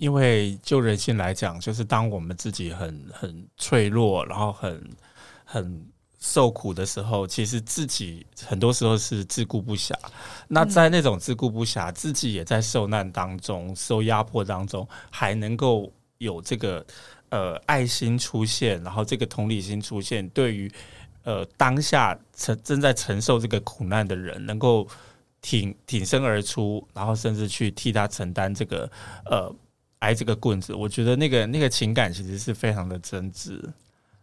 [0.00, 4.90] 因为就人性来讲，就是当我们自己很很脆弱，然后很
[5.44, 5.86] 很
[6.18, 9.92] 受苦的时候，其实自己很多时候是自顾不暇。
[10.48, 16.84] 那在那种自顾不暇，自己也在受难当中、受压迫当中，还能够有这个。
[17.32, 20.68] 呃，爱心出现，然后这个同理心出现，对于
[21.22, 24.84] 呃当下承正在承受这个苦难的人，能够
[25.40, 28.90] 挺挺身而出，然后甚至去替他承担这个
[29.26, 29.48] 呃
[30.00, 33.58] 挨这个棍子，我觉得那个那个情感其实是非常的真挚。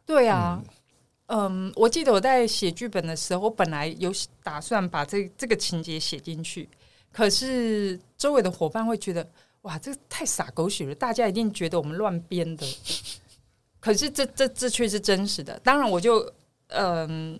[0.06, 0.62] 对啊，
[1.28, 4.13] 嗯，嗯，我记得我在写剧本的时候，我本来有
[4.44, 6.70] 打算把这这个情节写进去，
[7.12, 9.28] 可是周围的伙伴会觉得。
[9.63, 10.96] 哇，这太傻狗血了！
[10.96, 12.66] 大家一定觉得我们乱编的，
[13.82, 15.60] 可是这这这却是真实的。
[15.60, 16.32] 当然，我就
[16.68, 17.38] 嗯，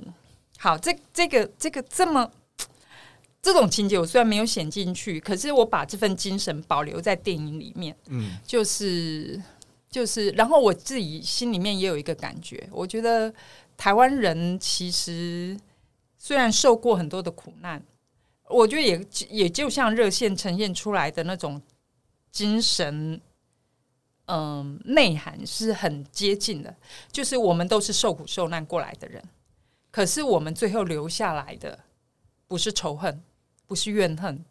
[0.58, 2.30] 好，这这个这个这么
[3.54, 7.96] 这种情节，我虽然没有写进去，可是我把这份精神保留在电影里面。
[8.08, 9.42] 嗯，就是
[9.90, 13.34] 就是，然后我自己心里面也有一个感觉，我觉得
[13.78, 15.58] 台湾人其实
[16.18, 17.82] 虽然受过很多的苦难，
[18.50, 21.62] 我觉得也也就像热线呈现出来的那种。
[22.30, 23.20] 精神，
[24.26, 26.76] 嗯，内涵是很接近的，
[27.12, 29.24] 就是我们都是受苦受难过来的人，
[29.90, 31.80] 可是我们最后留下来的
[32.46, 33.24] 不是仇恨，
[33.68, 34.44] 不是怨恨，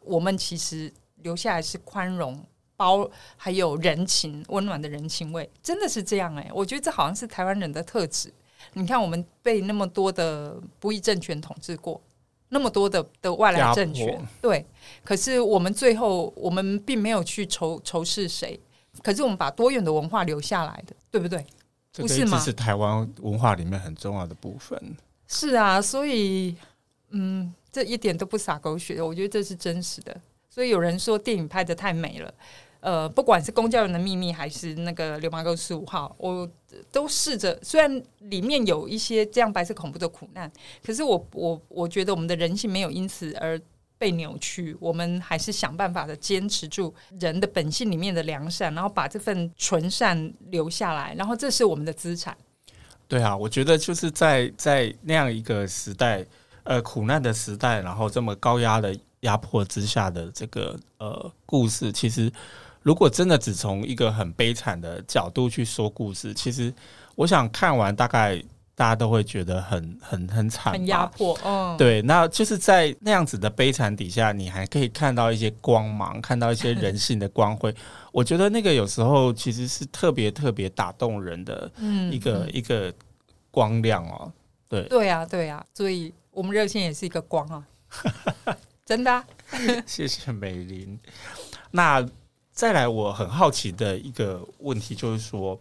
[0.00, 0.92] 我们其实
[1.22, 2.44] 留下来是宽容、
[2.76, 8.32] 包，还有人情温暖的人情味，真的是这样哎，我觉得这好像是台湾人的特质。
[8.72, 12.00] 你看，我们被那么多的不义政权统治过。
[12.48, 14.64] 那么多的的外来政权，对，
[15.04, 18.58] 可是我们最后我们并没有去仇仇视谁，
[19.02, 21.44] 可是我们把多元的文化留下来的，对不对？
[21.92, 22.38] 不是吗？
[22.38, 24.80] 这是台湾文化里面很重要的部分。
[25.26, 26.54] 是啊，所以
[27.10, 30.18] 嗯，这一点都不洒狗血，我觉得这是真实的。
[30.48, 32.34] 所以有人说电影拍得太美了。
[32.80, 36.50] 呃，不管是公交人的秘密还是那个流氓沟十五号，我
[36.90, 37.58] 都试着。
[37.62, 40.50] 虽然里面有一些这样白色恐怖的苦难，
[40.82, 43.60] 可是我我我觉得我们的人性没有因此而
[43.98, 52.34] 被扭曲，我们还是想办法的坚持住人的本性里面的良善，然后把这份纯善留下来，然后这是我们的资产。
[53.06, 56.24] 对啊，我觉得就是在在那样一个时代，
[56.66, 62.30] 呃，苦难的时代，然后这么高压的压迫之下的这个呃故事，其实
[62.82, 66.72] 如果真的只从一个很悲惨的角度去说故事，其实
[67.14, 68.42] 我想看完大概。
[68.78, 71.34] 大家都会觉得很很很惨，很压迫。
[71.46, 77.74] 嗯，对，那就是在那样子的悲惨底下，你还可以看到一些光芒，看到一些人性的光辉。
[78.12, 81.72] 我觉得那个有时候其实是特别特别打动人的
[82.12, 82.92] 一个、嗯、一个
[83.50, 84.30] 光亮哦。
[84.68, 87.66] 对，对啊，对啊，所以我们热线也是一个光啊，
[88.84, 89.24] 真的、啊。
[89.86, 90.98] 谢谢美玲。
[91.70, 92.06] 那
[92.52, 95.58] 再来，我很好奇的一个问题就是说，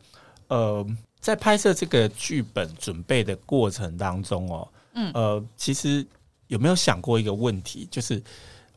[0.49, 0.85] 呃。
[1.21, 6.05] 在拍摄这个剧本准备的过程当中哦，嗯，呃，其实
[6.45, 8.21] 有没有想过一个问题，就是，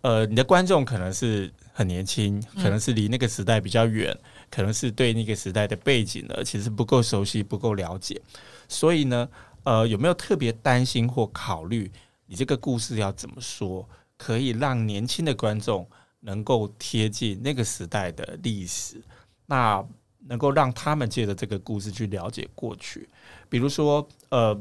[0.01, 4.17] 呃，你的观众可能是很年轻，可能是离那个时代比较远，
[4.51, 8.19] 可能是对那个时代的背景呢，其实不够熟悉，不够了解，
[8.67, 9.29] 所以呢，
[9.69, 11.93] 呃，有没有特别担心或考虑，
[12.25, 15.87] 你这个故事要怎么说，可以让年轻的观众
[16.21, 18.99] 能够贴近那个时代的历史？
[19.45, 19.85] 那
[20.27, 23.07] 能够让他们借着这个故事去了解过去，
[23.51, 24.59] 比如说，呃，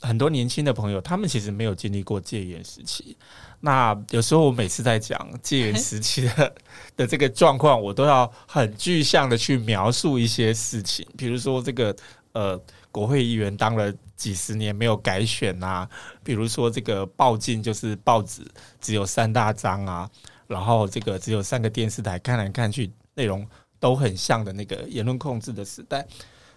[0.00, 3.16] 很多年轻的朋友，他们其实没有经历过戒严时期。
[3.60, 6.54] 那有时候我每次在讲戒严时期的
[6.98, 11.94] 的这个状况，我都要很具象的去描述一些事情，比如说这个
[12.32, 15.88] 呃，国会议员当了几十年没有改选啊，
[16.22, 18.42] 比如说这个报禁就是报纸
[18.78, 20.10] 只有三大张啊，
[20.46, 23.48] 然后这个只有三个电视台，看来看去内容。
[23.80, 26.04] 都很像的那个言论控制的时代，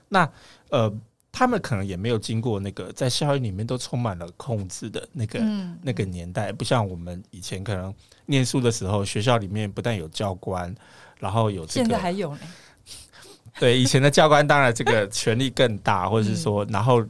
[0.09, 0.27] 那
[0.71, 0.91] 呃，
[1.31, 7.93] 他们可能也没有经过那个在校园里面都充满了控制的那个、嗯、那个年代，不像我们以前可能
[8.25, 10.73] 念书的时候，学校里面不但有教官，
[11.19, 12.39] 然后有这个现在还有呢。
[13.59, 17.05] 对，以前的教官当然这个权力更大，或者是说，然后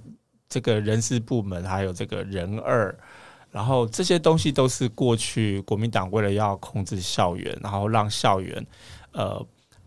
[0.51, 2.95] 这个人事部门还有这个人二，
[3.49, 8.63] 然后这些东西都是过去国民党为了要控制校园，然后让校园
[9.13, 9.43] 呃。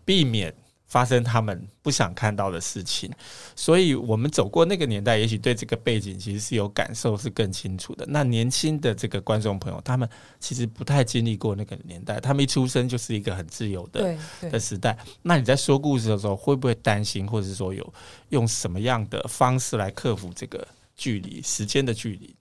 [0.07, 0.53] 避免
[0.87, 3.11] 发生他们不想看到的事情，
[3.55, 8.05] 所以我们走过那个年代，也许对这个背景其实是有感受，是更清楚的。
[8.07, 10.07] 那年轻的这个观众朋友，他们
[10.39, 14.15] 其实不太经历过那个年代，他们一出生就是一个很自由的
[14.49, 14.97] 的时代。
[15.23, 17.93] 那你在说故事的时候，会不会担心，或者是说有
[18.29, 22.35] 用什么样的方式来克服这个距离、时间的距离？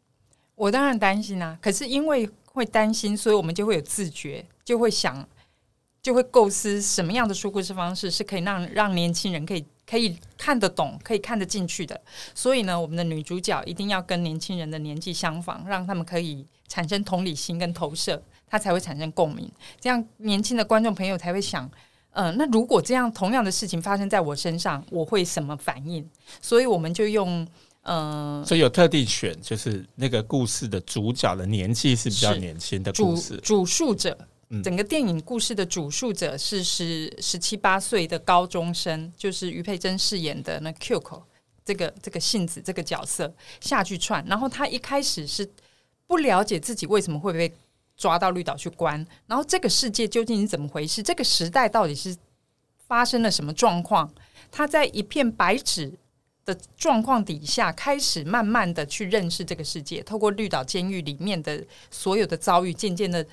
[0.54, 5.26] 我当然担心啊，可是因为会担心，所以我们就会有自觉，就会想。
[6.04, 11.98] 就会构思什么样的说故事方式是可以让让年轻人可以可以看得懂、可以看得进去的。
[12.34, 19.50] 所以呢，我们的女主角一定要跟年轻人的年纪相仿，让他们可以产生同理心跟投射，他才会产生共鸣。
[19.80, 21.64] 这样年轻的观众朋友才会想，
[22.10, 26.06] 嗯、呃，那如果这样同样的事情发生在我身上，我会什么反应？
[26.42, 27.42] 所以我们就用，
[27.84, 34.14] 嗯、呃，所以有特地选，就是那个故事的主角的年纪是比较年轻的故事，主主述者。
[34.62, 41.22] 整个电影故事的主述者是十十七八岁的高中生，就是余佩真饰演的那 Kyoko
[41.64, 44.24] 这个这个杏子这个角色下去串。
[44.26, 45.48] 然后他一开始是
[46.07, 47.52] 不了解自己为什么会被
[47.96, 51.02] 抓到绿岛去关，然后这个世界究竟是怎么回事？
[51.02, 52.14] 这个时代到底是
[52.87, 54.12] 发生了什么状况？
[54.52, 55.92] 他在一片白纸
[56.44, 63.26] 的状况底下，开始慢慢的去认识这个世界，透过绿岛监狱里面的所有的遭遇，渐渐的。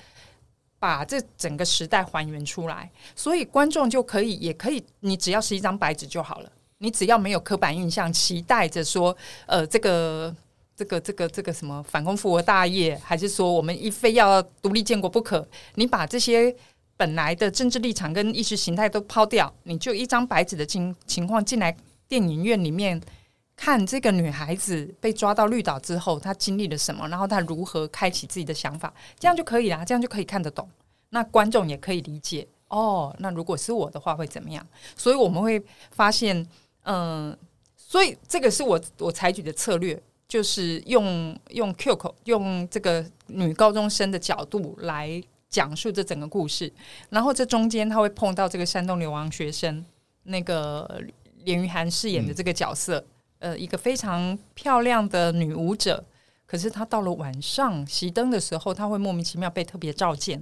[0.82, 6.50] 把这整个时代还原出来，所以观众就可以，也可以，你只要是一张白纸就好了。
[6.78, 9.16] 你只要没有刻板印象，期待着说，
[9.46, 10.34] 呃，这个、
[10.74, 15.46] 这个、这个、这个什么反攻复国大业，还是说我们一非要独立建国不可？
[15.76, 16.52] 你把这些
[16.96, 21.76] 本来的政治立场跟意识形态都抛掉，你就一张白纸的情情况进来
[22.08, 23.00] 电影院里面。
[23.64, 30.68] 看这个女孩子被抓到绿岛之后，她经历了什么，然后她如何开启自己的想法，这样就可以了，这样就可以看得懂。
[31.10, 33.14] 那观众也可以理解哦。
[33.20, 34.66] 那如果是我的话会怎么样？
[34.96, 36.44] 所以我们会发现，
[36.82, 37.38] 嗯，
[37.76, 46.72] 所以这个是我我采取的策略，就是用用 Kyoko 用这个女高中生的角度来讲述这整个故事，
[47.10, 49.84] 然后这中间她会碰到这个山东流亡学生
[50.24, 51.00] 那个
[51.44, 52.98] 连俞涵饰演的这个角色。
[52.98, 53.06] 嗯
[53.42, 56.04] 呃，一个非常漂亮的女舞者，
[56.46, 60.40] 可是她到了晚上熄灯的时候，她会莫名其妙被特别召见。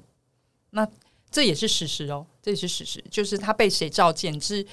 [0.73, 0.87] 那
[1.31, 4.67] 这也是事实哦，这也是事实，就是她被谁召见，是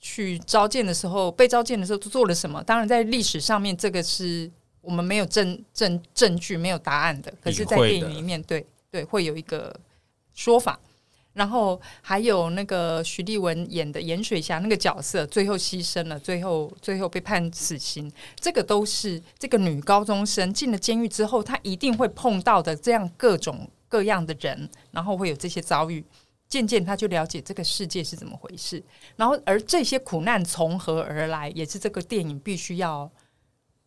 [0.00, 2.64] 去召见的时候，被召见的时候都做了什么？
[2.64, 7.30] 当然，在历史上面，这个是我们没有证证证据、没有答案的。
[7.42, 9.78] 可是，在电影里面，对对，会有一个
[10.32, 10.80] 说法。
[11.34, 18.10] 然后还有那个徐丽文演的盐水侠那个角色，最后牺牲了，最后最后被判死刑。
[18.36, 26.04] 这个都是这个女高中生进了监狱之后，她一定会碰到的这样各种各样的人，然后会有这些遭遇。
[26.48, 28.80] 渐渐，她就了解这个世界是怎么回事。
[29.16, 33.10] 然后，而这些苦难从何而来，也是这个电影必须要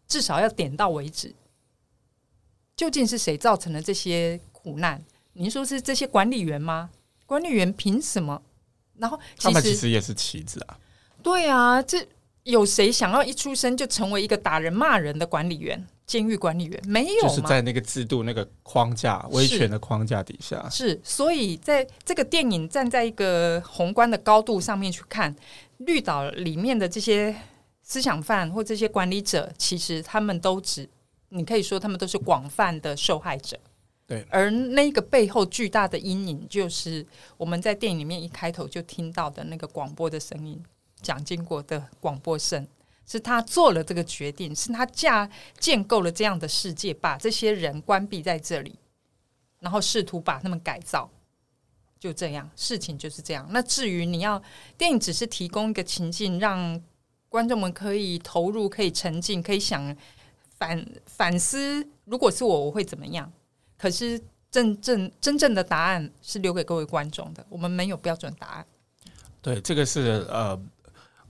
[0.05, 1.33] 至少要点到为止。
[2.75, 5.01] 究竟是谁造成了这些苦难？
[5.33, 6.89] 您说是这些管理员吗？
[7.27, 8.41] 管理员凭什么？
[8.97, 10.79] 然后他们其实也是棋子啊。
[11.21, 12.03] 对啊，这
[12.41, 15.85] 有谁想要一出生就成为一个打人骂人的管理员？
[16.07, 20.65] 监狱管理员没有，就是在那个制度、那个框架、威权的框架底下。
[20.69, 25.35] 是，所以在这个电影站在一个宏观的高度上面去看
[25.79, 27.35] 绿岛里面的这些
[27.83, 30.89] 思想犯或这些管理者，其实他们都只，
[31.27, 33.59] 你可以说他们都是广泛的受害者。
[34.07, 37.05] 对，而那个背后巨大的阴影，就是
[37.35, 40.63] 我们在电影里面一开头就听到的那个广播的声音，
[41.01, 42.65] 蒋经国的广播声，
[43.05, 45.29] 是他做了这个决定，是他架
[45.59, 48.79] 建构了这样的世界，把这些人关闭在这里，
[49.59, 51.09] 然后试图把他们改造，
[51.99, 53.45] 就这样，事情就是这样。
[53.51, 54.41] 那至于你要
[54.77, 56.81] 电影只是提供一个情境，让
[57.27, 59.93] 观众们可以投入，可以沉浸，可以想
[60.57, 63.29] 反反思，如果是我，我会怎么样？
[63.77, 64.19] 可是
[64.49, 68.65] 真正真正的答案是留给各位观众的，我们没有标准答案。
[69.41, 70.59] 对，这个是呃，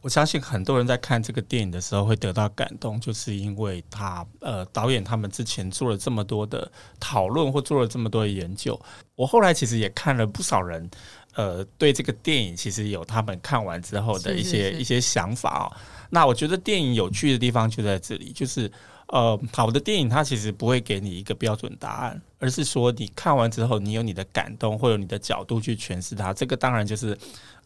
[0.01, 8.79] 我相信很多人在看这个电影的时候会得到感动，就是因为他呃导演他们之前做了这么多的讨论或做了这么多的研究。
[9.15, 10.89] 我后来其实也看了不少人
[11.33, 15.67] 呃对这个电影其实有他们看完之后的一些一些想法哦。
[16.09, 18.71] 那我觉得电影有趣的地方就在这里，就是。
[19.07, 26.33] 呃，好的电影它其实不会给你一个标准答案，而是说你看完之后，你有你的感动，会有你的角度去诠释它。
[26.33, 27.17] 这个当然就是，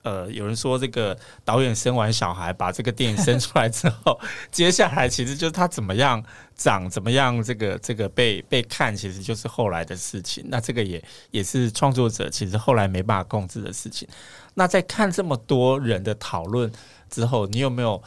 [0.03, 4.19] 呃，有人说这个导演生完小孩，把这个电影生出来之后，
[4.51, 6.23] 接下来其实就是他怎么样
[6.55, 10.45] 长，怎么样这个这个被被看，其实就是后来的事情。
[10.47, 14.07] 那这个也也是创作者其实后来没办法控制的事情。
[14.53, 16.71] 那在看这么多人的讨论
[17.09, 17.99] 之后，你有没有？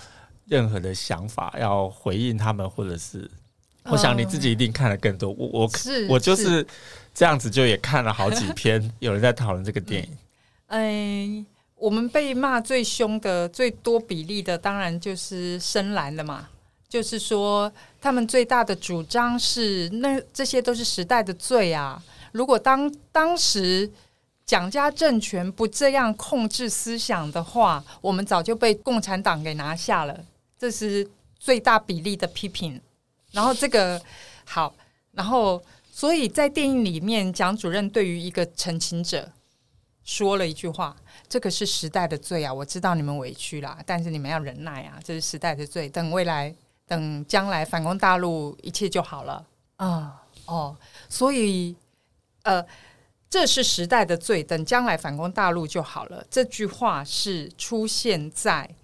[0.47, 3.31] 任何的想法要回应他们，或者是，
[3.85, 5.31] 我想你自己一定看了更多。
[5.31, 5.71] 我我
[6.09, 6.67] 我就是
[7.15, 10.09] 这样子，就也看了好几篇， 有人在讨论这个电影。
[10.69, 16.49] 嗯，我们被骂最凶的、最多比例的，当然就是深蓝的嘛。
[16.87, 22.01] 就是说，他们最大的主张是，那这些都是时代的罪啊！
[22.31, 23.91] 如果当当时
[24.47, 30.25] 蒋家政权不这样控制思想的话，我们早就被共产党给拿下了。
[30.65, 31.07] 这是
[31.39, 32.81] 最大比例的批评，
[33.33, 34.01] 然后这个
[34.47, 34.75] 好，
[35.13, 39.31] 然后所以在电影里面，蒋主任对于一个澄清者
[40.05, 40.97] 说了一句话
[41.29, 45.87] ：“这个是时代的罪啊，我知道你们委屈啦，但是你们要忍耐啊，这是时代的罪。
[45.87, 46.55] 等未来，
[46.87, 49.47] 等将来反攻大陆，一切就好了
[49.77, 50.23] 啊！
[50.47, 50.75] 哦，
[51.11, 51.77] 所以
[52.45, 52.65] 呃，
[53.29, 56.27] 这是时代的罪，等将来反攻大陆就好了。
[56.31, 58.75] 这句话是出现在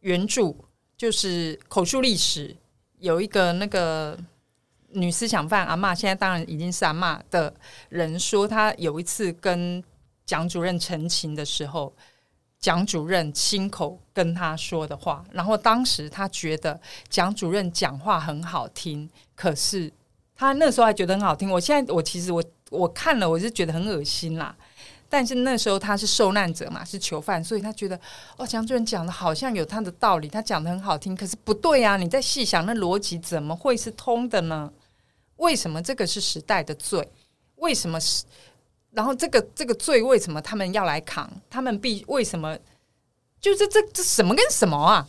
[0.00, 0.54] 原著。”
[1.02, 2.56] 就是口述历史，
[3.00, 4.16] 有一个那个
[4.90, 7.52] 女思想犯阿嬷，现在当然已经是阿嬷的
[7.88, 9.82] 人说，她有一次跟
[10.24, 11.92] 蒋主任陈情的时候，
[12.60, 15.24] 蒋主任亲口跟她说的话。
[15.32, 19.92] 然后当时她觉得蒋主任讲话很好听，可是
[20.36, 21.50] 她那时候还觉得很好听。
[21.50, 22.40] 我现在我其实我
[22.70, 24.56] 我看了，我是觉得很恶心啦。
[25.12, 28.00] 但是那时候他是受难者嘛，是囚犯，所以他觉得
[28.38, 31.14] 哦，蒋主任讲的好像有他的道理，他讲的很好听。
[31.14, 34.72] 可是不对啊，你再细想，那逻辑怎么会是通的呢？
[35.36, 37.06] 为什么这个是时代的罪？
[37.56, 38.24] 为什么是？
[38.92, 41.30] 然后这个这个罪为什么他们要来扛？
[41.50, 42.56] 他们必为什么？
[43.38, 45.06] 就是这这什么跟什么啊？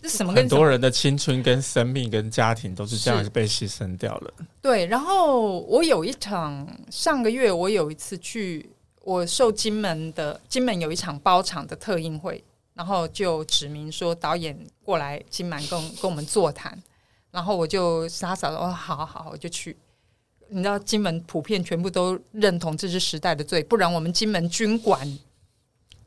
[0.00, 0.56] 这什么跟什么？
[0.56, 4.32] 很多人的青春跟生命跟家庭都是这样被牺牲掉了。
[4.62, 8.70] 对，然后我有一场上个月我有一次去。
[9.04, 12.42] 我受金门的金门有一场包场的特映会，
[12.74, 16.80] 然后就指明说导演过来金门跟跟我们座谈，
[17.32, 19.76] 然后我就傻傻的哦，好好好，我就去。
[20.48, 25.18] 你知道金门普遍全部都认同这是时代的罪，不然我们金门军管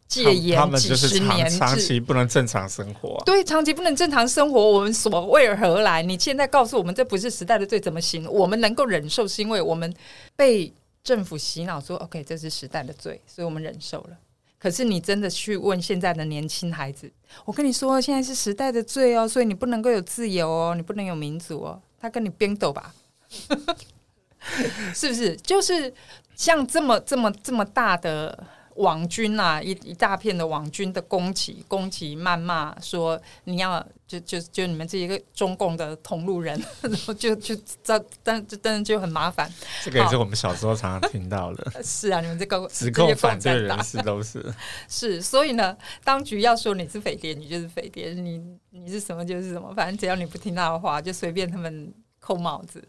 [0.07, 3.21] 戒严几十年，长期不能正常生活。
[3.25, 6.01] 对，长期不能正常生活，我们所为何来？
[6.01, 8.25] 你现在告诉我们这不是时代的罪，怎么行？
[8.31, 9.93] 我们能够忍受，是因为我们
[10.37, 10.71] 被。
[11.05, 14.17] 政府洗脑说：“OK，这是时代的罪，所以我们忍受了。
[14.57, 17.09] 可是你真的去问现在的年轻孩子，
[17.45, 21.81] 我跟你说，现在是时代的罪哦，所以你不能够有自由哦，你不能有民主哦。
[22.01, 22.93] 他跟你编斗吧，
[24.93, 25.35] 是不是？
[25.37, 25.93] 就是
[26.35, 28.47] 像这么这么这么大的。
[28.75, 39.51] 网军啊，一一大片的网军的攻击，攻击谩骂，说你要就就就你们这一个中共的同路人，然 后就就这但这但就很麻烦。
[39.83, 41.71] 这个也是我们小时候常常听到的。
[41.83, 44.53] 是啊，你们这个 指控反对人士都是
[44.89, 52.85] 是，所以呢，当局要说你是匪谍，你就是匪谍，你你是什么就是什么，反正只要你不听他的话，就随便他们扣帽子。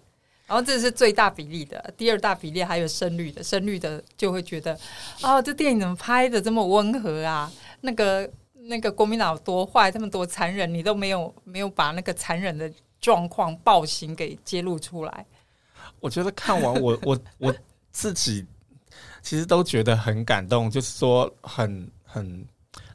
[0.47, 4.79] 然后这是最大比例的，第二大比例还有深绿的，深绿的就会觉得，
[5.23, 7.51] 哦，这电影怎么拍的这么温和啊？
[7.81, 15.27] 那个那个国民党多坏，这么多残忍，你都没有没有把那个残忍的状况暴行给揭露出来。
[16.01, 17.55] 我觉得看完我我我
[17.91, 18.47] 自己
[19.23, 22.47] 其实都觉得很感动，就是说很很。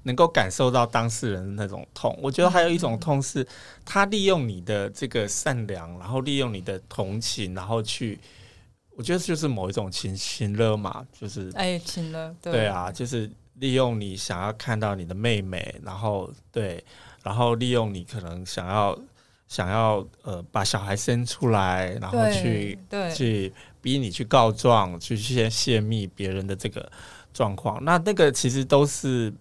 [0.04, 3.46] 能够感受到当事人的那种痛，我觉得还有一种痛是，
[3.86, 8.18] 他利用你的这个善良，然后利用你的同情，然后去，
[8.96, 13.30] 我觉得就是某一种情情勒嘛，就是哎，情勒，对，对啊，就是
[13.60, 16.84] 利用你想要看到你的妹妹，然后对，
[17.22, 18.98] 然后利用你可能想要
[19.48, 26.92] 想要呃把小孩生出来，然后去对去逼你去告状，去先泄密别人的这个
[27.32, 29.32] 状况，那那个其实都是。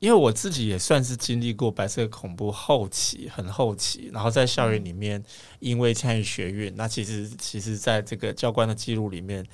[0.00, 5.20] 因为我自己也算是经历过白色恐怖后期，很后期，然后在校园里面，
[5.58, 9.44] 因为参与学运，那其实其实在这个教官的记录里面，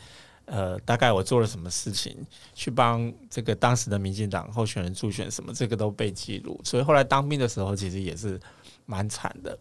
[0.45, 2.15] 呃，大概我做了什么事情，
[2.55, 6.61] 去帮这个当时的民进党候选人助选什么，这个都被记录。
[6.63, 8.39] 所以后来当兵的时候，其实也是
[8.85, 9.59] 蛮惨的，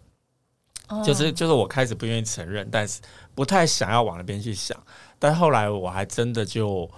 [1.06, 3.00] 就是就是我开始不愿意承认，但是
[3.34, 4.78] 不太想要往那边去想，
[5.18, 6.92] 但后来我还真的就。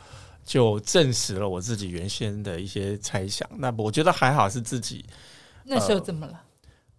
[0.46, 3.50] 就证实了我自己原先的一些猜想。
[3.58, 5.04] 那我觉得还好是自己
[5.64, 6.42] 那时候怎么了？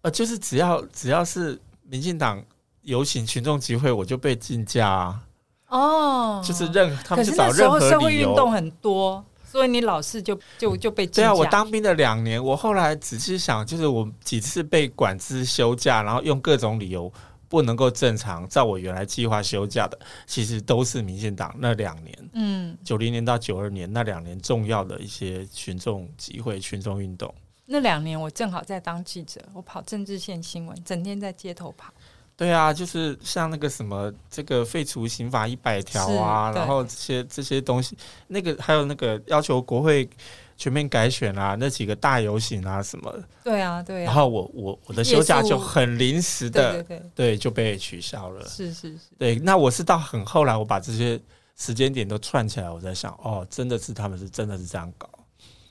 [0.03, 2.45] 呃，就是只要只要是民进党
[2.83, 5.23] 游行群众集会，我就被禁驾啊。
[5.69, 7.91] 哦，就是任他们就找任何理由。
[7.91, 11.23] 社会运动很多，所以你老是就就就被禁驾。
[11.23, 17.13] 对啊，我当兵的两年，我后来仔细想，就是我几次被管制休假，然后用各种理由。
[17.49, 27.33] 不能够正常照我原来计划休假的，其实都是民进党那两年，嗯，九零年到九二年那两年重要的一些群众集会、群众运动。
[27.67, 31.93] 那两年我正好在当记者，我跑政治线新闻，整天在街头跑。
[32.37, 37.97] 对啊，就是像那个什么，这个废除刑法一百条啊，然后这些这些东西，
[38.29, 40.09] 那个还有那个要求国会。
[40.57, 44.05] 全面改选啊，那几个大游行啊什么的，对啊，对啊。
[44.07, 48.47] 然后我我我的休假就很临时的，对对对，对就被取消了。
[48.49, 49.37] 是是是，对。
[49.37, 51.21] 那我是到很后来，我把这些
[51.57, 55.09] 时间点都串起来，我在想，哦，真的是他们是真的是这样搞。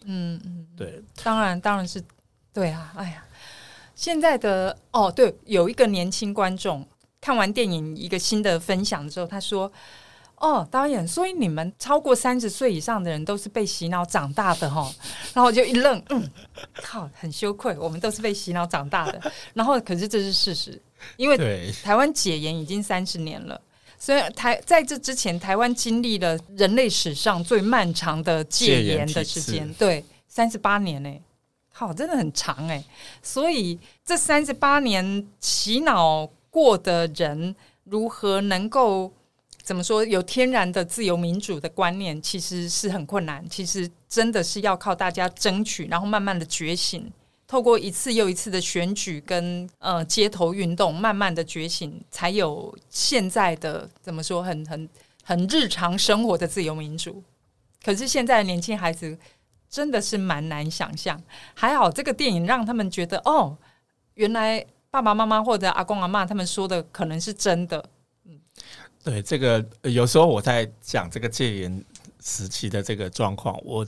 [0.06, 1.02] 嗯嗯，对。
[1.24, 2.04] 当然当然是，
[2.54, 2.94] 对啊。
[2.96, 3.26] 哎呀，
[3.96, 6.88] 现在的哦，对，有一个年轻观众
[7.20, 9.72] 看完电影一个新的分享之后，他说。
[10.38, 14.94] 哦，导演，所以你们超过三十岁以上的人都是被洗脑长大的哈，
[15.34, 16.30] 然后我就一愣，嗯，
[16.76, 19.32] 靠，很羞愧，我们都是被洗脑长大的。
[19.56, 20.80] 然后，可是这是事实，
[21.16, 23.60] 因为台湾解严已经三十年了，
[23.98, 31.10] 所以台在这之前，台湾经历了人类史上最漫长的戒严的时间，对，三十八年呢，
[31.72, 32.84] 好，真的很长哎。
[33.24, 37.56] 所以这三十八年洗脑过的人，
[37.86, 39.12] 如何能够？
[39.66, 40.06] 怎么说？
[40.06, 43.44] 有天然的自由民主的观念，其实是很困难。
[43.50, 47.12] 其实真的是要靠大家争取，然后慢慢的觉醒，
[47.48, 54.88] 透过一次又一次的选举跟呃街头运动，慢慢的觉醒，才有现在的怎么说很很
[55.24, 57.24] 很日常生活的自由民主。
[57.84, 59.18] 可是现在的年轻孩子
[59.68, 61.20] 真的是蛮难想象。
[61.56, 63.58] 还好这个电影让他们觉得，哦，
[64.14, 67.84] 原来爸爸妈妈或者阿公阿嬷他们说的可能是真的。
[69.06, 71.86] 对这个，有时候我在讲这个戒严
[72.24, 73.86] 时期的这个状况，我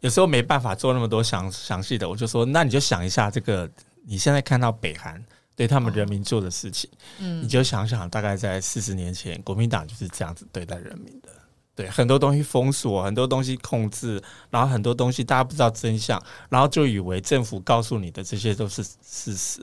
[0.00, 3.70] 有时候没办法做那么多详详细的，我就说，那你就想一下，这个
[4.06, 5.22] 你现在看到北韩
[5.54, 6.88] 对他们人民做的事情，
[7.18, 11.28] 嗯，你就想想，大概在四十年前，国民党就是这样子对待人民的，
[11.74, 14.18] 对很多东西封锁，很多东西控制，
[14.48, 16.18] 然后很多东西大家不知道真相，
[16.48, 19.60] 然后就以为政府告诉你的这些都是事实，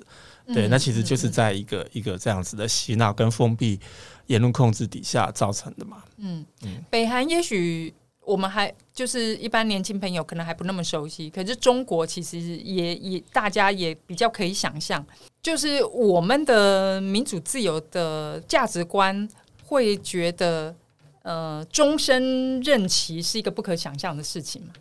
[0.54, 3.80] 对，那其实就是在一个一个这样子的洗脑跟封闭。
[4.28, 6.04] 言论控制底下造成的嘛？
[6.18, 15.06] 嗯嗯，北韩也许我们还就是一般年轻朋友可能还不那么熟悉，可是中国其实也也大家也比较可以想象，
[15.42, 19.28] 就是我们的民主自由的价值观
[19.66, 20.76] 会觉得，
[21.24, 24.74] 呃，终身任期是一个不可想象的事情嘛。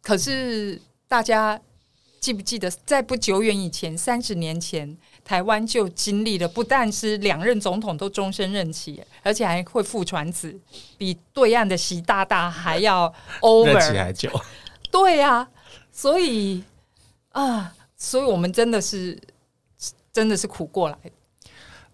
[0.00, 1.60] 可是大家。
[2.20, 10.54] 记不记得，在不久远以前，三十年前，台湾就经历了不但是两任总统都终身任期，而且还会父传子，
[10.98, 14.30] 比对岸的习大大还要 over，任期还久。
[14.90, 15.48] 对呀、啊，
[15.90, 16.62] 所以
[17.30, 19.18] 啊，所以我们真的是
[20.12, 20.98] 真的是苦过来。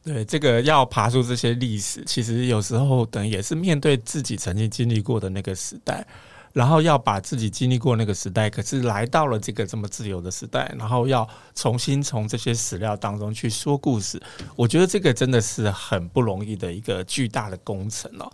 [0.03, 6.07] 对，这个要爬出这些历史，其实有时候等于也是面对自己曾经经历过的那个时代，
[6.53, 14.21] 然后要把自己经历过那个时代，可是来到了这个这么自由的时代，然后要重新从这些史料当中去说故事，
[14.57, 18.31] 我觉得这个真的是很不容易的一个巨大的工程哦。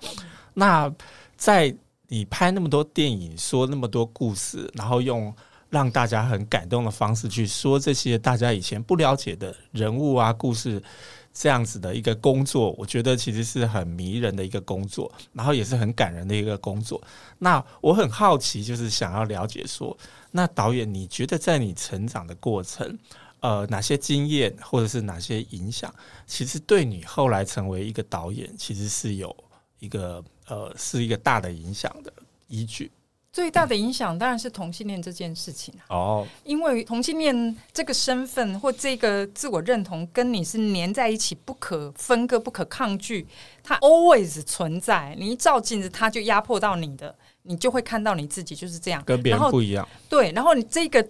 [0.54, 0.90] 那
[1.36, 1.74] 在
[2.08, 5.34] 你拍那么多电影，说那么多故事，然后用
[5.68, 10.82] 让大家很感动的方式去说这些大家以前不了解的人物啊故事。
[11.38, 16.98] 这样子的一个工作，我觉得其实是很迷人的一个工作，然后也是很感人的一个工作。
[17.36, 19.94] 那我很好奇，就是想要了解说，
[20.30, 22.98] 那导演，你觉得在你成长的过程，
[23.40, 25.94] 呃，哪些经验或者是哪些影响，
[26.26, 29.36] 其实对你后来成为一个导演，其实是有
[29.78, 32.10] 一个呃，是一个大的影响的
[32.48, 32.90] 依据。
[33.36, 43.26] 最大的影响当然是同性恋这件事情哦，因为同性恋这个身份或这个自我认同跟你是粘在一起，不可分割、不可抗拒，
[43.62, 45.14] 它 always 存在。
[45.18, 49.86] 你一照镜子，它就压迫到你的，你就会看到你自己就是这样，跟别人不一样。
[50.08, 51.06] 对，然后你这个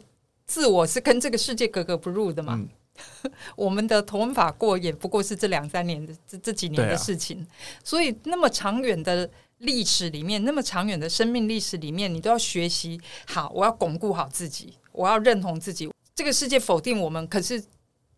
[0.47, 2.55] 自我是跟这个世界格格不入的嘛。
[2.57, 7.47] 嗯、 我们的同文法过也不过是这两三年的这这几年的事情，啊、
[7.85, 9.31] 所以那么长远的。
[9.59, 13.51] 历史里面那么长远的生命历史里面，你都要学习好。
[13.55, 15.91] 我要巩固好自己，我要认同自己。
[16.15, 17.63] 这个世界否定我们，可是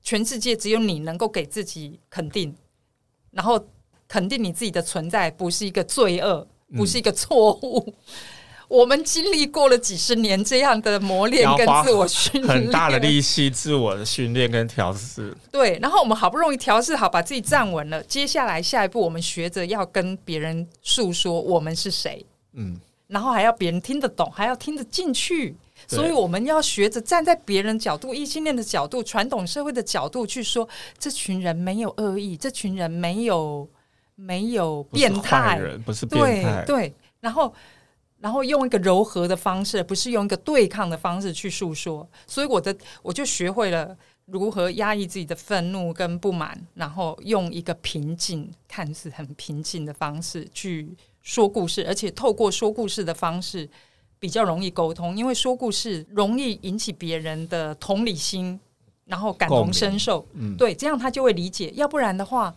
[0.03, 2.57] 全世界只有你能够给自己肯定，
[3.31, 3.69] 然后
[4.07, 7.85] 肯定你自己的存在不是一个罪恶，不是一个错误。
[7.87, 7.95] 嗯
[8.69, 15.35] 我们经历过了几十年这样的磨练跟自我训练，很大的力气，自我的训练跟调试。
[15.51, 18.03] 对，然后我们好不容易调试好，把自己站稳了。
[18.03, 22.25] 接下来下一步，我们学着要跟别人诉说我们是谁。
[22.53, 25.57] 嗯，然后还要别人听得懂，还要听得进去。
[25.87, 33.67] 所以我们要学着站在别人角度、异性恋的角度、传统社会的角度去说，这群人没有恶意，这群人没有
[34.15, 37.55] 没有变态，不是变态，对对，然后。
[38.21, 42.09] 然后用一个柔和的方式，不是用一个对抗的方式去诉说。
[42.27, 43.97] 所以我的我就学会了
[44.27, 50.89] 如何压抑自己的愤怒跟不满，然后用一个平静、看似很平静的方式去
[51.23, 53.69] 说故事，而且透过说故事的方式
[54.19, 58.59] 比较容易沟通，因为说故事容易引起别人的同理心，
[59.05, 60.27] 然后感同身受。
[60.33, 61.73] 嗯，对，这样他就会理解。
[61.77, 62.53] 要不然的话，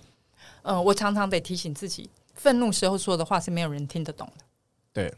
[0.64, 4.44] 呃，我常常得提醒自己，愤怒时候说的话是没有人听得懂的。
[4.92, 5.14] 对。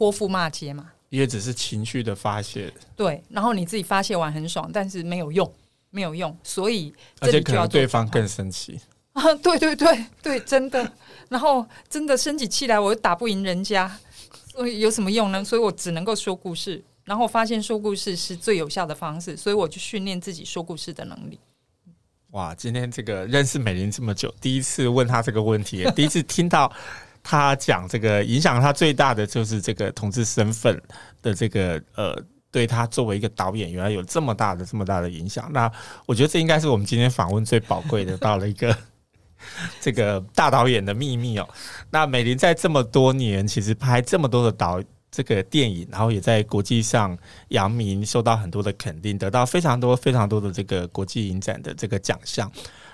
[0.00, 2.72] 泼妇骂街嘛，也只是情绪的发泄。
[2.96, 5.52] 对，然后你自己发泄完很爽，但是没有用，
[5.90, 6.90] 没有用，所以
[7.20, 8.80] 而且可能对方更生气
[9.12, 9.22] 啊！
[9.44, 10.90] 对对对对，真的。
[11.28, 13.94] 然后真的生起气来，我又打不赢人家，
[14.50, 15.44] 所以有什么用呢？
[15.44, 16.82] 所以我只能够说故事。
[17.04, 21.38] 然后发现说故事是最有效的方式，所以我就训练自己说故事的能力。
[22.30, 26.72] 哇，今天这个认识美玲这么久，第一次问她这个问题，第一次听到。
[27.22, 30.80] 他讲这个影响他最大的就是这个同志身份
[31.22, 32.16] 的这个呃，
[32.50, 35.50] 对他作为一个导演，原来有这么大的这么大的影响。
[35.52, 35.70] 那
[36.06, 38.76] 我觉得这应该是我们今天访问最宝贵的，到了一个
[39.80, 41.48] 这个大导演的秘密哦。
[41.90, 47.16] 那美玲在这么多年，其实拍这么多的导这个电影，然后也在国际上
[47.48, 52.50] 扬名，受到很多的肯定，得到非常多非常多的这个国际影展的这个奖项。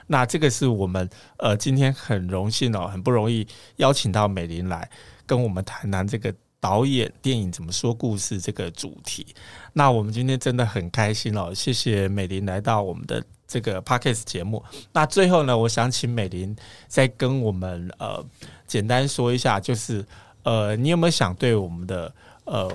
[0.07, 3.46] 那这个是我们呃今天很荣幸哦，很不容易
[3.76, 4.88] 邀请到美玲来
[5.26, 9.26] 跟我们谈谈这个导演电影怎么说故事这个主题。
[9.72, 14.62] 那我们今天真的很开心哦，谢谢美玲来到我们的这个 Podcast 节目。
[14.92, 18.24] 那最后呢，我想请美玲再跟我们呃
[18.66, 20.04] 简单说一下，就是
[20.44, 22.72] 呃你有没有想对我们的呃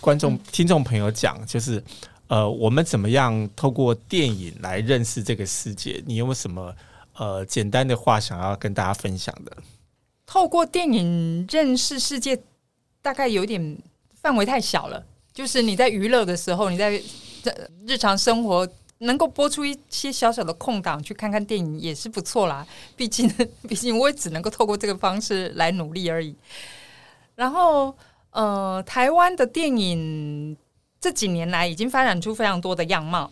[0.00, 1.82] 观众听众朋友讲，就是。
[2.34, 6.02] 呃，我们怎么样透过电影来认识这个世界？
[6.04, 6.74] 你有没有什么
[7.16, 9.56] 呃简单的话想要跟大家分享的？
[10.26, 12.36] 透过电影认识世界，
[13.00, 13.78] 大概有点
[14.20, 15.06] 范围太小了。
[15.32, 17.00] 就是你在娱乐的时候，你在
[17.40, 17.56] 在
[17.86, 18.68] 日常生活
[18.98, 22.66] 能够播出一些小小的空档去看看电影也是不错啦。
[22.96, 23.32] 毕竟，
[23.68, 26.34] 毕竟我也只能够透过这个方式来努力而已。
[27.36, 27.96] 然后，
[28.30, 30.56] 呃，台湾的电影。
[31.04, 33.30] 这几年来，已经发展出非常多的样貌，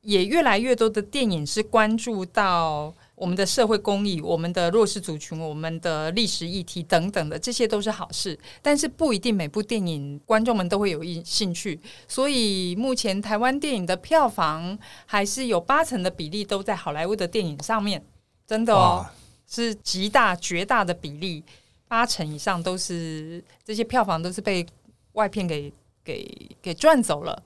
[0.00, 8.38] 也越来越多的电影是关注到我们的社会公益、我们的弱势族群、我们的历史议题等等的，这些都是好事。
[8.62, 11.78] 但是不一定每部电影观众们都会有兴趣。
[12.08, 18.02] 所以目前台湾电影的票房还是有八成的比例都在好莱坞的电影上面，
[18.46, 19.04] 真的哦，
[19.46, 21.44] 是极大绝大的比例，
[21.86, 24.64] 八成以上都是这些票房都是被
[25.12, 25.70] 外片给
[26.04, 27.42] 给给赚走了。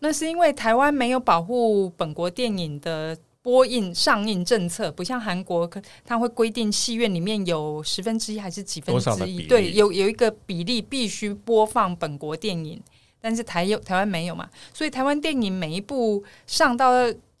[0.00, 3.16] 那是因为台湾没有保护本国电影的。
[3.42, 9.46] 播映上映政策不像韩国，可他会规定戏院里面有十分之一还是几分之一？
[9.46, 12.78] 对，有有一个比例必须播放本国电影，
[13.18, 16.92] 但是台有台湾没有嘛，所以台湾电影每一部上到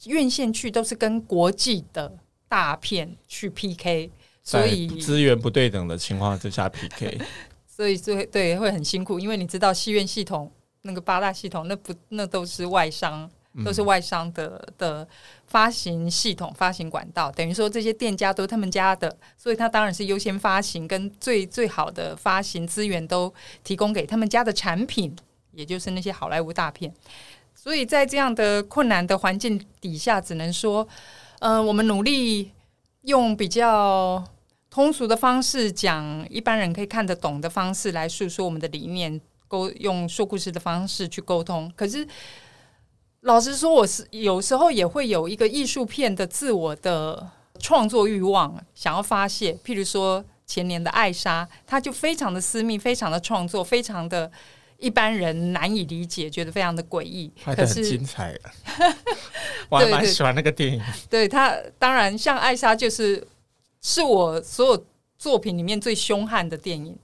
[0.06, 2.10] 院线去都是跟国际的
[2.48, 4.10] 大片去 PK，
[4.42, 7.20] 所以资源不对等的情况之下 PK，
[7.68, 10.50] 所以对对会很辛苦，因为你知道戏院系统
[10.82, 13.30] 那个八大系统，那不那都是外商。
[13.64, 15.06] 都是外商的的
[15.48, 25.12] 发行系统、发行管道，等于说这些店家都是他们家的，所以他当然是优先发行，跟最最好的发行资源都提供给他们家的产品，
[25.50, 26.94] 也就是那些好莱坞大片。
[27.52, 30.86] 所以在这样的困难的环境底下，只能说，
[31.40, 32.52] 嗯、呃，我们努力
[33.02, 34.24] 用比较
[34.70, 39.20] 通俗的方式讲，一般人可以看得懂的方式来诉说我们的理念，
[39.50, 42.06] 沟用说故事的方式去沟通，可是。
[43.24, 49.52] 老实说，我是有时候也会有一个艺术片的自我的创作欲望，想要发泄。
[49.62, 54.32] 譬如说前年的《艾莎》，它就非常的私密，非常的创作，非常的
[54.78, 57.30] 一般人难以理解，觉得非常的诡异。
[57.44, 58.34] 拍的很精彩，
[59.68, 60.78] 我还蛮喜欢那个电影。
[61.10, 63.22] 对，对，对它当然像《艾莎》就是
[63.82, 64.86] 是我所有
[65.18, 66.96] 作品里面最凶悍的电影。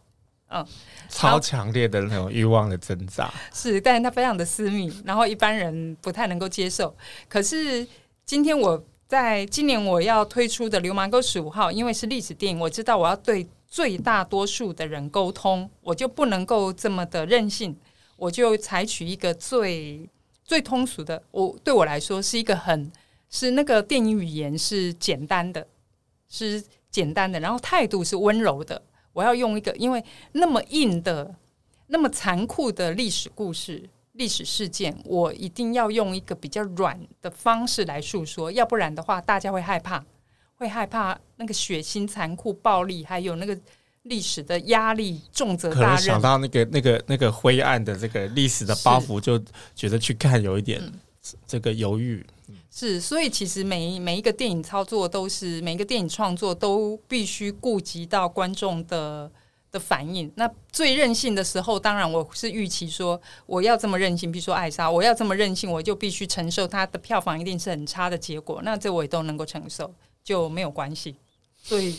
[0.49, 0.67] 嗯。
[1.09, 6.95] 超强烈的那种欲望的挣扎，是，但是它非常的私密，然后一般人不太能够接受。
[7.29, 7.87] 可是
[8.25, 17.77] 今天我在今年我要推出的《流氓沟十五号》，因为是历史电影，我知道我要对最大多数的人沟通，我就不能够这么的任性，
[18.17, 20.09] 我就采取一个最
[20.45, 22.91] 最通俗的，我对我来说是一个很
[23.31, 25.67] 是那个电影语言是简单的，
[26.29, 28.83] 是简单的，然后态度是温柔的。
[29.17, 31.35] 我要用一个，因为那么硬的、
[31.87, 40.05] 那么残酷的历史故事、历史事件，我一定要用一个比较软的方式来诉说，要不然的话，大家会害怕，
[40.57, 43.59] 会害怕那个血腥、残酷、暴力，还有那个
[44.03, 45.89] 历史的压力重责大任。
[45.89, 49.43] 可能想到那个、那个、那个灰暗的这个历史的包袱，就
[49.75, 50.83] 觉得去看有一点
[51.47, 52.23] 这个犹豫。
[52.79, 59.33] 是，所以其实每每一个电影操作都是每一个电影创作都必须顾及到观众的
[59.73, 60.31] 的反应。
[60.37, 68.61] 那最任性的时候，当然我是预期说我要这么任性，比如说《爱莎》，我要这么任性，我就必须承受它的票房一定是很差的结果。
[68.63, 71.17] 那这我也都能够承受，就没有关系。
[71.63, 71.99] 所以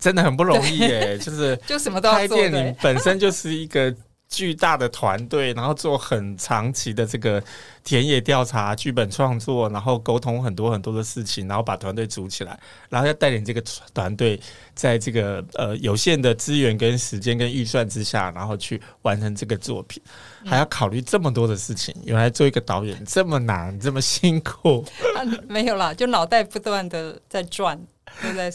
[0.00, 2.38] 真的很不容易耶，就是就什么都要做。
[2.38, 3.94] 拍电影本身就是一个。
[4.28, 7.42] 巨大的团队，然后做很长期的这个
[7.82, 12.58] 田野调查、剧本创作，然后沟通很多很多的事情，然后把团队组起来，
[12.88, 13.62] 然后要带领这个
[13.94, 14.38] 团队
[14.74, 20.02] 在这个呃有限的资源跟时间跟预算之下，然后去完成这个作品，
[20.44, 21.94] 还要考虑这么多的事情。
[22.04, 24.84] 原来做一个导演这么难，这么辛苦。
[25.16, 27.80] 啊，没有啦，就脑袋不断的在转。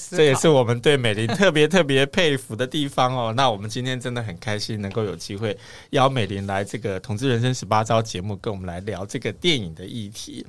[0.10, 3.34] 这也是我们对美玲特别特别佩服的地方哦。
[3.36, 5.58] 那我们今天真的很开心，能够有机会
[5.92, 10.46] 邀美玲来这个《统治人生十八招》节目，跟我们来聊这个电影的议题。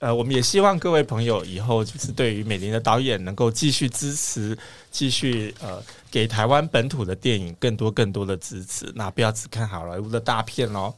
[0.00, 4.56] 呃，我们也希望各位朋友以后就是对于美玲的导演能够继续支持，
[4.90, 8.90] 继续呃给台湾本土的电影更多更多的支持。
[8.94, 10.94] 那不要只看好莱坞的大片哦。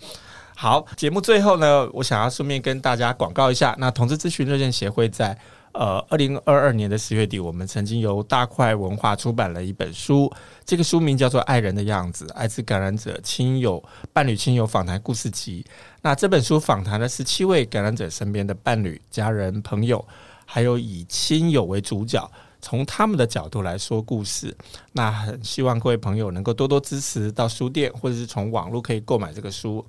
[0.55, 5.37] 好，节目最后呢，我想要顺便跟大家广告一下，那同志咨询热线协会在。
[5.73, 10.31] 呃，二零二二年的十月底，我们曾经由大块文化出版了一本书，
[10.65, 15.65] 这个书名叫做《爱人的样子：艾滋感染者亲友、伴侣、亲友访谈故事集》。
[16.03, 20.05] 那这本书访谈了十七位感染者身边的伴侣、家人、朋友，
[20.45, 22.29] 还有以亲友为主角，
[22.61, 24.55] 从他们的角度来说故事。
[24.93, 29.85] 那很希望各位朋友能够多多支持，到书店或者是从网络可以购买这个书。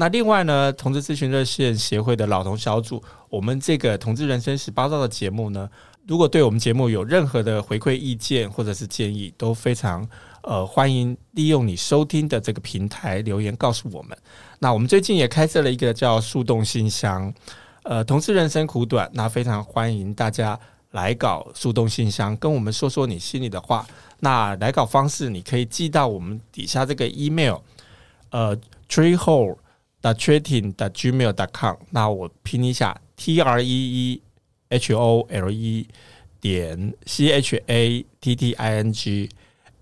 [0.00, 5.68] 那另外呢，同志咨询热线协会的老同小组，我们这个《同志人生十八招》的节目呢，
[6.06, 10.08] 如果对我们节目有任何的回馈意见或者是建议，都非常
[10.44, 14.16] 呃欢迎利用你收听的这个平台留言告诉我们。
[14.60, 17.34] 那我们最近也开设了一个叫树洞信箱，
[17.82, 20.56] 呃，同志人生苦短，那非常欢迎大家
[20.92, 23.84] 来稿树洞信箱，跟我们说说你心里的话。
[24.20, 27.56] 那来稿方式你可以寄到我们底下这个 email，
[28.30, 28.56] 呃
[28.88, 29.56] ，treehole。
[30.02, 34.22] Chatting gmail dot com，那我拼一下 t r e e
[34.70, 35.86] h o l e
[36.40, 39.28] 点 c h a t t i n g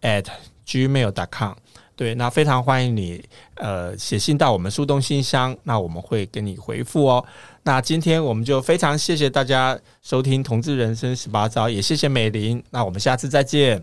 [0.02, 0.26] at
[0.66, 1.54] gmail dot com。
[1.94, 7.24] 对，那非常欢迎你，呃，写信到我们树洞信箱，那我们会给你回复哦。
[7.62, 12.62] 那今天我们就非常谢谢大家收听《同志人生十八招》，也谢谢美玲。
[12.68, 13.82] 那我们下次再见。